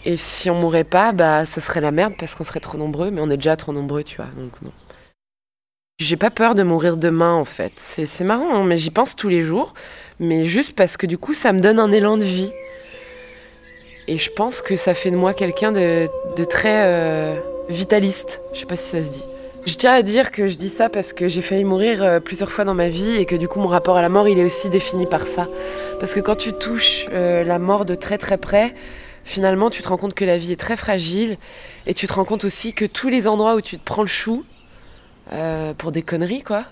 Et 0.08 0.16
si 0.16 0.50
on 0.50 0.56
mourait 0.56 0.86
pas, 0.86 1.12
bah, 1.12 1.46
ce 1.46 1.60
serait 1.60 1.82
la 1.82 1.92
merde 1.92 2.14
parce 2.18 2.34
qu'on 2.34 2.46
serait 2.46 2.62
trop 2.62 2.78
nombreux, 2.78 3.12
mais 3.12 3.20
on 3.20 3.30
est 3.30 3.36
déjà 3.36 3.58
trop 3.58 3.74
nombreux, 3.74 4.06
tu 4.06 4.16
vois. 4.16 4.30
Donc 4.38 4.54
non. 4.62 4.72
J'ai 6.00 6.16
pas 6.16 6.30
peur 6.30 6.56
de 6.56 6.64
mourir 6.64 6.96
demain, 6.96 7.34
en 7.34 7.44
fait. 7.44 7.74
C'est 7.76 8.24
marrant, 8.24 8.56
hein, 8.56 8.64
mais 8.64 8.78
j'y 8.78 8.90
pense 8.90 9.18
tous 9.18 9.28
les 9.28 9.42
jours. 9.42 9.74
Mais 10.22 10.46
juste 10.46 10.78
parce 10.78 10.96
que 10.96 11.08
du 11.08 11.18
coup, 11.18 11.34
ça 11.34 11.52
me 11.52 11.60
donne 11.60 11.78
un 11.78 11.92
élan 11.92 12.16
de 12.16 12.24
vie. 12.24 12.54
Et 14.08 14.18
je 14.18 14.32
pense 14.32 14.62
que 14.62 14.78
ça 14.78 14.94
fait 14.94 15.12
de 15.12 15.18
moi 15.18 15.34
quelqu'un 15.34 15.74
de, 15.74 16.08
de 16.38 16.44
très 16.46 16.86
euh, 16.86 17.42
vitaliste. 17.68 18.40
Je 18.54 18.62
sais 18.62 18.66
pas 18.66 18.78
si 18.78 18.90
ça 18.90 19.04
se 19.04 19.12
dit. 19.12 19.26
Je 19.66 19.76
tiens 19.76 19.92
à 19.92 20.04
dire 20.04 20.32
que 20.32 20.48
je 20.48 20.56
dis 20.56 20.70
ça 20.70 20.88
parce 20.88 21.12
que 21.12 21.28
j'ai 21.28 21.42
failli 21.42 21.66
mourir 21.66 22.02
euh, 22.02 22.22
plusieurs 22.22 22.50
fois 22.50 22.64
dans 22.64 22.76
ma 22.76 22.88
vie 22.88 23.18
et 23.18 23.26
que 23.26 23.36
du 23.36 23.50
coup 23.50 23.60
mon 23.60 23.68
rapport 23.68 23.98
à 23.98 24.02
la 24.02 24.08
mort 24.08 24.30
il 24.30 24.40
est 24.40 24.46
aussi 24.46 24.70
défini 24.70 25.06
par 25.06 25.28
ça. 25.28 25.50
Parce 26.00 26.14
que 26.14 26.22
quand 26.22 26.36
tu 26.36 26.54
touches 26.54 27.08
euh, 27.12 27.44
la 27.44 27.60
mort 27.60 27.84
de 27.84 27.94
très 27.94 28.18
très 28.18 28.38
près, 28.38 28.74
finalement 29.28 29.70
tu 29.70 29.82
te 29.84 29.88
rends 29.90 29.98
compte 29.98 30.14
que 30.16 30.26
la 30.26 30.38
vie 30.38 30.52
est 30.54 30.60
très 30.60 30.78
fragile 30.78 31.38
et 31.86 31.94
tu 31.94 32.08
te 32.08 32.14
rends 32.14 32.26
compte 32.26 32.44
aussi 32.46 32.74
que 32.74 32.86
tous 32.86 33.10
les 33.10 33.28
endroits 33.28 33.56
où 33.56 33.62
tu 33.62 33.78
te 33.78 33.84
prends 33.84 34.02
le 34.02 34.08
chou 34.08 34.44
euh, 35.34 35.74
pour 35.74 35.92
des 35.92 36.02
conneries 36.02 36.42
quoi, 36.44 36.64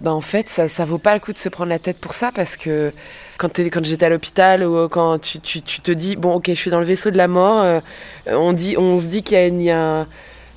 ben 0.00 0.10
en 0.10 0.20
fait 0.20 0.48
ça, 0.48 0.68
ça 0.68 0.84
vaut 0.84 0.98
pas 0.98 1.14
le 1.14 1.20
coup 1.20 1.32
de 1.32 1.38
se 1.38 1.48
prendre 1.48 1.70
la 1.70 1.78
tête 1.78 1.98
pour 1.98 2.14
ça 2.14 2.32
parce 2.32 2.56
que 2.56 2.92
quand, 3.38 3.58
quand 3.58 3.84
j'étais 3.84 4.06
à 4.06 4.08
l'hôpital 4.08 4.64
ou 4.64 4.88
quand 4.88 5.18
tu, 5.20 5.40
tu- 5.40 5.62
tu 5.62 5.80
te 5.80 5.92
dis 5.92 6.16
bon 6.16 6.34
ok 6.34 6.46
je 6.48 6.54
suis 6.54 6.70
dans 6.70 6.80
le 6.80 6.86
vaisseau 6.86 7.10
de 7.10 7.16
la 7.16 7.28
mort, 7.28 7.62
euh, 7.62 7.80
on, 8.26 8.52
dit, 8.52 8.76
on 8.76 8.96
se 8.98 9.06
dit 9.06 9.22
qu'il 9.22 9.36
y 9.36 9.40
a, 9.40 9.46
une- 9.46 10.06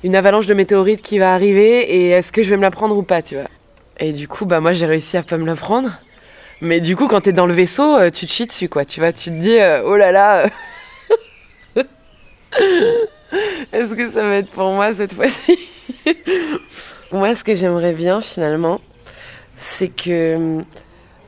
une 0.02 0.16
avalanche 0.16 0.46
de 0.46 0.54
météorites 0.54 1.02
qui 1.02 1.18
va 1.18 1.34
arriver 1.34 1.80
et 1.94 2.10
est-ce 2.10 2.32
que 2.32 2.42
je 2.42 2.50
vais 2.50 2.56
me 2.56 2.62
la 2.62 2.70
prendre 2.70 2.96
ou 2.96 3.02
pas 3.02 3.22
tu 3.22 3.36
vois. 3.36 3.48
Et 3.98 4.12
du 4.12 4.26
coup 4.28 4.46
bah 4.46 4.60
moi 4.60 4.72
j'ai 4.72 4.86
réussi 4.86 5.16
à 5.16 5.22
pas 5.22 5.36
me 5.36 5.46
la 5.46 5.54
prendre. 5.56 5.90
Mais 6.62 6.80
du 6.80 6.96
coup 6.96 7.06
quand 7.06 7.20
t'es 7.20 7.32
dans 7.32 7.46
le 7.46 7.54
vaisseau 7.54 7.96
euh, 7.98 8.10
tu 8.10 8.26
te 8.26 8.32
chies 8.32 8.46
dessus 8.46 8.68
quoi, 8.68 8.84
tu 8.84 9.00
vois, 9.00 9.12
tu 9.12 9.30
te 9.30 9.34
dis 9.36 9.58
euh, 9.58 9.82
oh 9.84 9.96
là 9.96 10.10
là. 10.12 10.46
Est-ce 13.72 13.94
que 13.94 14.08
ça 14.08 14.22
va 14.22 14.36
être 14.36 14.50
pour 14.50 14.70
moi 14.72 14.92
cette 14.94 15.14
fois-ci 15.14 15.58
Moi, 17.12 17.34
ce 17.34 17.44
que 17.44 17.54
j'aimerais 17.54 17.92
bien 17.92 18.20
finalement, 18.20 18.80
c'est 19.56 19.88
que 19.88 20.60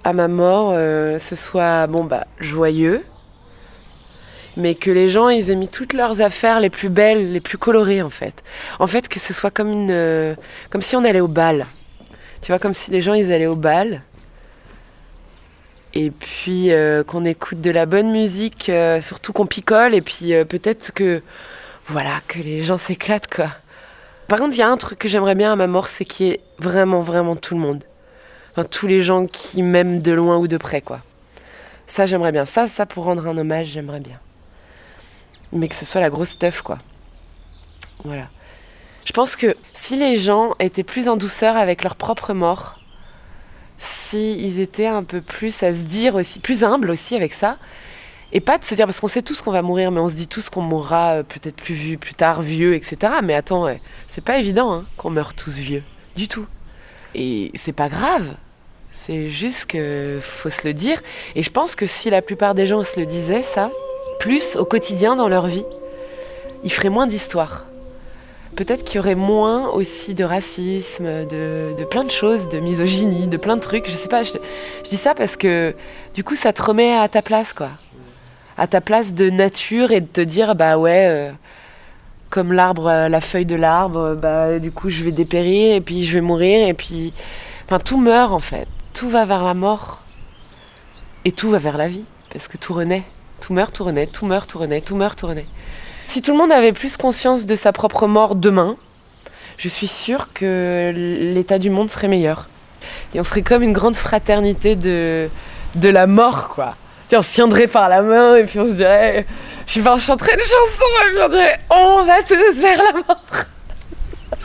à 0.05 0.13
ma 0.13 0.29
mort, 0.29 0.73
euh, 0.75 1.19
ce 1.19 1.37
soit 1.37 1.87
bon 1.87 2.05
bah 2.05 2.27
joyeux, 2.41 3.03
mais 4.57 4.75
que 4.75 4.91
les 4.91 5.09
gens 5.09 5.29
ils 5.29 5.51
aient 5.51 5.57
mis 5.57 5.69
toutes 5.69 5.93
leurs 5.93 6.21
affaires 6.23 6.61
les 6.61 6.71
plus 6.71 6.89
belles, 6.89 7.33
les 7.33 7.41
plus 7.41 7.59
colorées 7.59 8.03
en 8.03 8.11
fait. 8.11 8.43
En 8.79 8.87
fait, 8.87 9.09
que 9.09 9.21
ce 9.21 9.33
soit 9.33 9.51
comme 9.51 9.71
une, 9.71 9.91
euh, 9.91 10.35
comme 10.71 10.83
si 10.83 10.97
on 10.97 11.05
allait 11.05 11.21
au 11.21 11.29
bal. 11.29 11.67
Tu 12.41 12.49
vois, 12.49 12.59
comme 12.59 12.75
si 12.75 12.91
les 12.91 13.01
gens 13.01 13.15
ils 13.15 13.33
allaient 13.33 13.47
au 13.47 13.57
bal. 13.57 14.03
Et 15.95 16.11
puis 16.11 16.73
euh, 16.73 17.05
qu'on 17.05 17.25
écoute 17.25 17.61
de 17.61 17.71
la 17.71 17.87
bonne 17.87 18.11
musique, 18.11 18.69
euh, 18.69 19.01
surtout 19.01 19.33
qu'on 19.33 19.47
picole, 19.47 19.95
et 19.95 20.01
puis 20.01 20.33
euh, 20.33 20.45
peut-être 20.45 20.93
que 20.93 21.23
voilà, 21.87 22.21
que 22.29 22.39
les 22.39 22.63
gens 22.63 22.79
s'éclatent 22.79 23.33
quoi. 23.33 23.49
Par 24.29 24.39
contre, 24.39 24.55
il 24.55 24.59
y 24.59 24.63
a 24.63 24.69
un 24.69 24.77
truc 24.79 24.99
que 24.99 25.09
j'aimerais 25.09 25.35
bien 25.35 25.53
à 25.53 25.57
ma 25.57 25.67
mort, 25.67 25.89
c'est 25.89 26.07
qu'il 26.07 26.27
y 26.27 26.31
ait 26.31 26.41
vraiment, 26.59 27.01
vraiment 27.01 27.37
tout 27.37 27.55
le 27.55 27.61
monde. 27.61 27.85
Enfin, 28.51 28.65
tous 28.65 28.87
les 28.87 29.03
gens 29.03 29.27
qui 29.27 29.63
m'aiment 29.63 30.01
de 30.01 30.13
loin 30.13 30.39
ou 30.39 30.49
de 30.49 30.57
près, 30.57 30.81
quoi. 30.81 31.01
Ça, 31.87 32.07
j'aimerais 32.07 32.33
bien. 32.33 32.47
Ça, 32.47 32.67
ça, 32.67 32.87
pour 32.87 33.05
rendre 33.05 33.27
un 33.27 33.37
hommage, 33.37 33.67
j'aimerais 33.67 34.01
bien. 34.01 34.19
Mais 35.53 35.69
que 35.69 35.75
ce 35.75 35.85
soit 35.85 36.01
la 36.01 36.09
grosse 36.09 36.39
teuf, 36.39 36.63
quoi. 36.63 36.79
Voilà. 38.05 38.29
Je 39.05 39.13
pense 39.13 39.37
que 39.37 39.57
si 39.75 39.97
les 39.97 40.17
gens 40.17 40.55
étaient 40.61 40.85
plus 40.85 41.09
en 41.09 41.17
douceur 41.17 41.57
avec 41.57 41.83
leur 41.83 41.97
propre 41.97 42.33
mort, 42.33 42.79
si 43.83 44.35
ils 44.39 44.61
étaient 44.61 44.87
un 44.87 45.03
peu 45.03 45.21
plus 45.21 45.65
à 45.65 45.75
se 45.75 45.83
dire 45.83 46.15
aussi, 46.15 46.39
plus 46.39 46.63
humbles 46.63 46.91
aussi 46.91 47.17
avec 47.17 47.33
ça, 47.33 47.59
et 48.33 48.41
pas 48.41 48.57
de 48.57 48.65
se 48.65 48.77
dire, 48.77 48.87
parce 48.87 49.01
qu'on 49.01 49.09
sait 49.09 49.23
tous 49.23 49.43
qu'on 49.43 49.51
va 49.51 49.61
mourir, 49.61 49.91
mais 49.91 49.99
on 49.99 50.09
se 50.09 50.15
dit 50.15 50.29
tous 50.29 50.49
qu'on 50.49 50.63
mourra 50.63 51.17
euh, 51.17 51.23
peut-être 51.25 51.57
plus, 51.57 51.99
plus 51.99 52.15
tard, 52.15 52.43
vieux, 52.43 52.75
etc. 52.75 53.15
Mais 53.25 53.35
attends, 53.35 53.67
c'est 54.07 54.25
pas 54.25 54.39
évident 54.39 54.73
hein, 54.73 54.85
qu'on 54.97 55.11
meurt 55.11 55.37
tous 55.37 55.59
vieux, 55.59 55.83
du 56.15 56.29
tout. 56.29 56.47
Et 57.17 57.51
c'est 57.55 57.73
pas 57.73 57.89
grave, 57.89 58.37
c'est 58.93 59.29
juste 59.29 59.67
que 59.67 60.21
faut 60.23 60.49
se 60.49 60.67
le 60.67 60.75
dire. 60.75 61.03
Et 61.35 61.43
je 61.43 61.51
pense 61.51 61.75
que 61.75 61.87
si 61.87 62.09
la 62.09 62.23
plupart 62.23 62.55
des 62.55 62.67
gens 62.67 62.85
se 62.85 63.01
le 63.01 63.05
disaient, 63.05 63.43
ça, 63.43 63.69
plus 64.21 64.55
au 64.55 64.65
quotidien 64.65 65.17
dans 65.17 65.29
leur 65.29 65.49
vie, 65.49 65.65
ils 66.63 66.73
feraient 66.73 66.89
moins 66.89 67.09
d'histoires. 67.09 67.67
Peut-être 68.57 68.85
qu'il 68.85 68.97
y 68.97 68.99
aurait 68.99 69.15
moins 69.15 69.71
aussi 69.71 70.15
de 70.15 70.25
racisme, 70.25 71.27
de, 71.27 71.75
de 71.77 71.85
plein 71.85 72.05
de 72.05 72.11
choses, 72.11 72.49
de 72.51 72.59
misogynie, 72.59 73.27
de 73.27 73.39
plein 73.39 73.57
de 73.57 73.63
trucs. 73.63 73.89
Je 73.89 73.95
sais 73.95 74.09
pas, 74.09 74.23
je, 74.23 74.33
dis 74.85 74.97
ça 74.97 75.15
parce 75.15 75.37
que 75.37 75.75
du 76.15 76.23
coup, 76.23 76.37
ça 76.37 76.53
te 76.53 76.63
remet 76.63 76.95
à 76.95 77.09
ta 77.09 77.23
place, 77.23 77.55
quoi. 77.55 77.71
À 78.59 78.67
ta 78.67 78.83
place 78.83 79.15
de 79.15 79.31
nature 79.31 79.91
et 79.91 80.03
de 80.03 80.07
te 80.07 80.21
dire, 80.21 80.55
bah 80.55 80.77
ouais, 80.77 81.07
euh, 81.09 81.33
comme 82.29 82.53
l'arbre, 82.53 82.89
euh, 82.89 83.09
la 83.09 83.23
feuille 83.23 83.47
de 83.47 83.55
l'arbre, 83.55 83.99
euh, 83.99 84.15
bah 84.15 84.59
du 84.59 84.71
coup, 84.71 84.91
je 84.91 85.03
vais 85.03 85.13
dépérir 85.13 85.75
et 85.75 85.81
puis 85.81 86.05
je 86.05 86.13
vais 86.13 86.21
mourir 86.21 86.69
et 86.69 86.75
puis. 86.75 87.15
Enfin, 87.65 87.79
tout 87.79 87.99
meurt 87.99 88.33
en 88.33 88.39
fait. 88.39 88.69
Tout 88.93 89.09
va 89.09 89.25
vers 89.25 89.45
la 89.45 89.55
mort. 89.55 90.03
Et 91.25 91.33
tout 91.33 91.49
va 91.49 91.59
vers 91.59 91.79
la 91.79 91.89
vie. 91.89 92.05
Parce 92.31 92.49
que 92.49 92.59
tout 92.59 92.75
renaît. 92.75 93.05
Tout 93.41 93.55
meurt, 93.55 93.75
tout 93.75 93.85
renaît, 93.85 94.07
tout 94.07 94.27
meurt, 94.27 94.49
tout 94.49 94.59
renaît, 94.59 94.83
tout 94.83 94.95
meurt, 94.95 95.19
tout 95.19 95.27
renaît. 95.27 95.47
Si 96.13 96.21
tout 96.21 96.33
le 96.33 96.37
monde 96.37 96.53
avait 96.53 96.75
plus 96.75 96.99
conscience 96.99 97.47
de 97.47 97.55
sa 97.55 97.73
propre 97.73 98.07
mort 98.07 98.35
demain, 98.35 98.77
je 99.57 99.67
suis 99.67 99.87
sûre 99.87 100.29
que 100.35 100.93
l'état 100.95 101.59
du 101.59 101.71
monde 101.71 101.89
serait 101.89 102.09
meilleur. 102.09 102.51
Et 103.15 103.21
on 103.21 103.23
serait 103.23 103.41
comme 103.41 103.63
une 103.63 103.73
grande 103.73 103.95
fraternité 103.95 104.77
de, 104.77 105.31
de 105.75 105.89
la 105.89 106.07
mort, 106.07 106.49
quoi. 106.49 106.77
On 107.15 107.23
se 107.23 107.33
tiendrait 107.33 107.67
par 107.67 107.89
la 107.89 108.03
main 108.03 108.37
et 108.37 108.45
puis 108.45 108.59
on 108.59 108.67
se 108.67 108.73
dirait, 108.73 109.25
je 109.67 109.73
sais 109.73 109.81
pas, 109.81 109.95
on 109.95 109.97
chanterait 109.97 110.35
une 110.35 110.41
chanson 110.41 110.85
et 111.07 111.15
puis 111.15 111.23
on 111.25 111.29
dirait, 111.31 111.59
on 111.71 112.03
va 112.05 112.23
tous 112.23 112.61
vers 112.61 112.77
la 112.77 112.93
mort. 112.93 113.25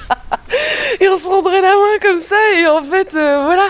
et 1.01 1.09
on 1.09 1.17
se 1.17 1.27
rendrait 1.27 1.61
la 1.61 1.75
main 1.75 1.99
comme 2.01 2.21
ça 2.21 2.37
et 2.57 2.65
en 2.65 2.81
fait, 2.81 3.13
euh, 3.13 3.43
voilà. 3.43 3.67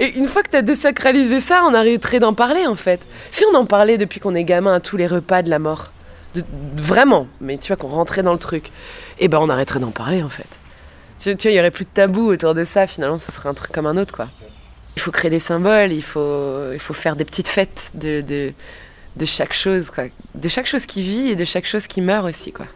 Et 0.00 0.18
une 0.18 0.26
fois 0.26 0.42
que 0.42 0.50
tu 0.50 0.56
as 0.56 0.62
désacralisé 0.62 1.38
ça, 1.38 1.62
on 1.64 1.74
arrêterait 1.74 2.18
d'en 2.18 2.34
parler 2.34 2.66
en 2.66 2.74
fait. 2.74 3.02
Si 3.30 3.44
on 3.52 3.54
en 3.56 3.66
parlait 3.66 3.98
depuis 3.98 4.18
qu'on 4.18 4.34
est 4.34 4.42
gamin 4.42 4.74
à 4.74 4.80
tous 4.80 4.96
les 4.96 5.06
repas 5.06 5.42
de 5.42 5.50
la 5.50 5.60
mort, 5.60 5.92
de- 6.40 6.82
vraiment, 6.82 7.26
mais 7.40 7.58
tu 7.58 7.68
vois 7.68 7.76
qu'on 7.76 7.88
rentrait 7.88 8.22
dans 8.22 8.32
le 8.32 8.38
truc, 8.38 8.70
et 9.18 9.28
ben 9.28 9.38
on 9.40 9.48
arrêterait 9.48 9.80
d'en 9.80 9.90
parler 9.90 10.22
en 10.22 10.28
fait. 10.28 10.58
Tu, 11.18 11.32
vois, 11.32 11.50
il 11.50 11.54
y 11.56 11.58
aurait 11.58 11.70
plus 11.70 11.84
de 11.84 11.90
tabou 11.90 12.30
autour 12.30 12.52
de 12.54 12.64
ça, 12.64 12.86
finalement, 12.86 13.18
ça 13.18 13.32
serait 13.32 13.48
un 13.48 13.54
truc 13.54 13.72
comme 13.72 13.86
un 13.86 13.96
autre 13.96 14.12
quoi. 14.14 14.28
Il 14.96 15.02
faut 15.02 15.10
créer 15.10 15.30
des 15.30 15.40
symboles, 15.40 15.92
il 15.92 16.02
faut, 16.02 16.72
il 16.72 16.78
faut 16.78 16.94
faire 16.94 17.16
des 17.16 17.24
petites 17.24 17.48
fêtes 17.48 17.90
de, 17.94 18.20
de, 18.22 18.52
de 19.16 19.24
chaque 19.26 19.52
chose 19.52 19.90
quoi. 19.90 20.04
De 20.34 20.48
chaque 20.48 20.66
chose 20.66 20.86
qui 20.86 21.02
vit 21.02 21.28
et 21.30 21.36
de 21.36 21.44
chaque 21.44 21.66
chose 21.66 21.86
qui 21.86 22.00
meurt 22.00 22.24
aussi 22.26 22.52
quoi. 22.52 22.66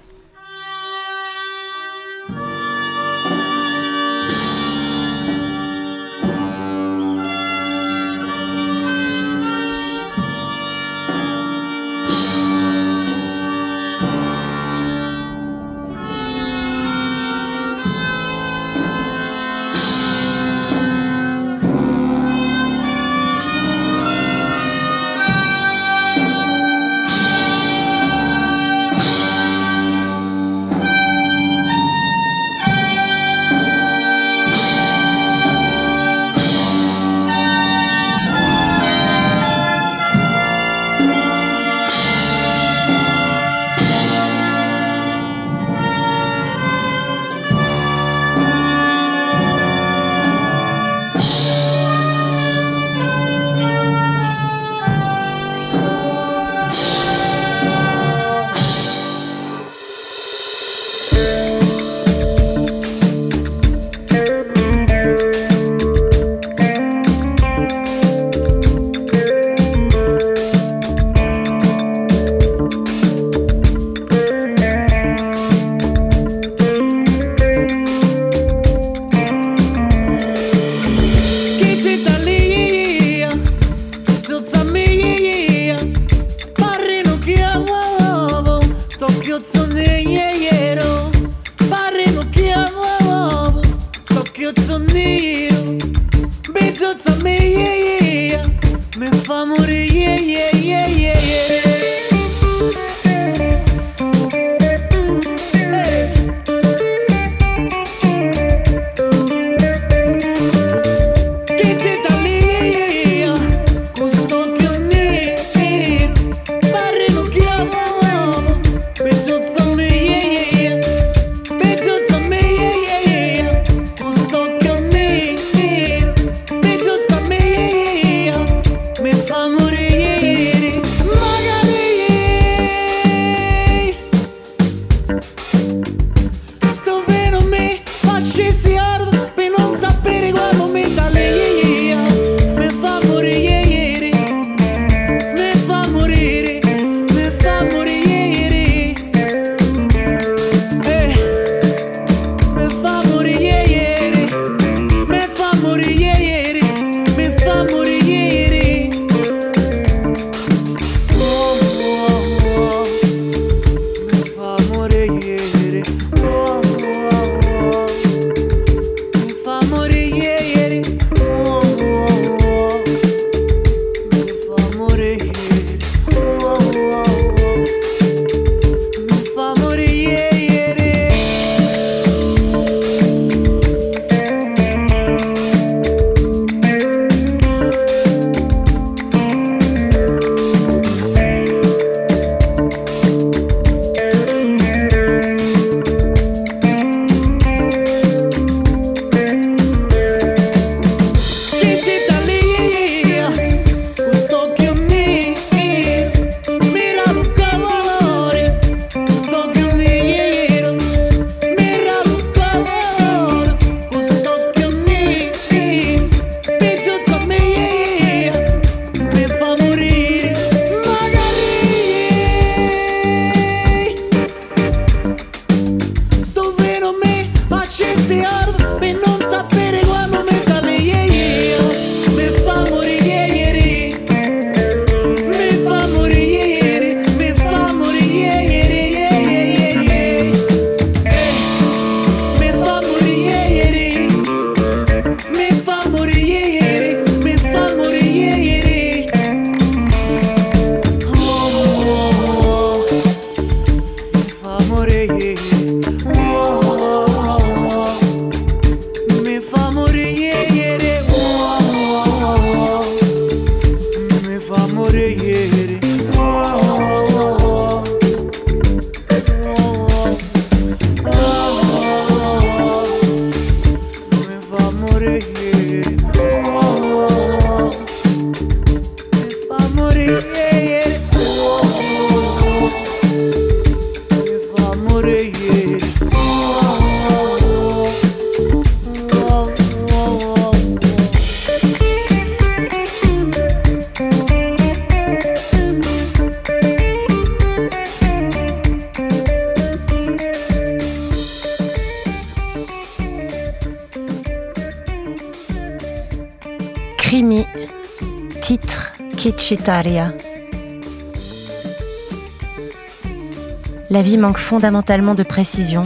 La 313.89 314.03
vie 314.03 314.19
manque 314.19 314.37
fondamentalement 314.37 315.15
de 315.15 315.23
précision. 315.23 315.83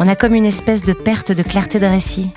On 0.00 0.08
a 0.08 0.16
comme 0.16 0.34
une 0.34 0.44
espèce 0.44 0.82
de 0.82 0.92
perte 0.92 1.30
de 1.30 1.44
clarté 1.44 1.78
de 1.78 1.86
récit. 1.86 2.30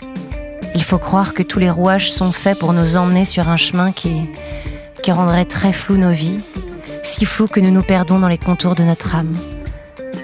Il 0.75 0.83
faut 0.83 0.99
croire 0.99 1.33
que 1.33 1.41
tous 1.41 1.57
les 1.57 1.71
rouages 1.71 2.11
sont 2.11 2.31
faits 2.31 2.59
pour 2.59 2.73
nous 2.73 2.95
emmener 2.95 3.25
sur 3.25 3.49
un 3.49 3.57
chemin 3.57 3.91
qui, 3.91 4.29
qui 5.01 5.11
rendrait 5.11 5.45
très 5.45 5.73
flou 5.73 5.97
nos 5.97 6.11
vies, 6.11 6.37
si 7.03 7.25
flou 7.25 7.47
que 7.47 7.59
nous 7.59 7.71
nous 7.71 7.81
perdons 7.81 8.19
dans 8.19 8.27
les 8.27 8.37
contours 8.37 8.75
de 8.75 8.83
notre 8.83 9.15
âme. 9.15 9.35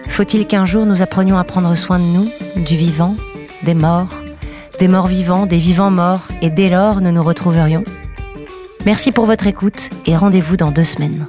Faut-il 0.07 0.45
qu'un 0.45 0.65
jour 0.65 0.86
nous 0.86 1.01
apprenions 1.01 1.39
à 1.39 1.43
prendre 1.43 1.74
soin 1.74 1.97
de 1.97 2.05
nous, 2.05 2.30
du 2.57 2.78
vivant, 2.78 3.15
des 3.63 3.74
morts, 3.74 4.13
des 4.78 4.88
morts 4.88 5.07
vivants, 5.07 5.47
des 5.47 5.57
vivants 5.57 5.91
morts, 5.91 6.28
et 6.43 6.51
dès 6.51 6.69
lors 6.69 7.01
nous 7.01 7.11
nous 7.11 7.24
retrouverions? 7.24 7.84
Merci 8.86 9.12
pour 9.12 9.26
votre 9.26 9.46
écoute 9.46 9.90
et 10.08 10.18
rendez-vous 10.18 10.58
dans 10.58 10.72
deux 10.72 10.84
semaines. 10.84 11.28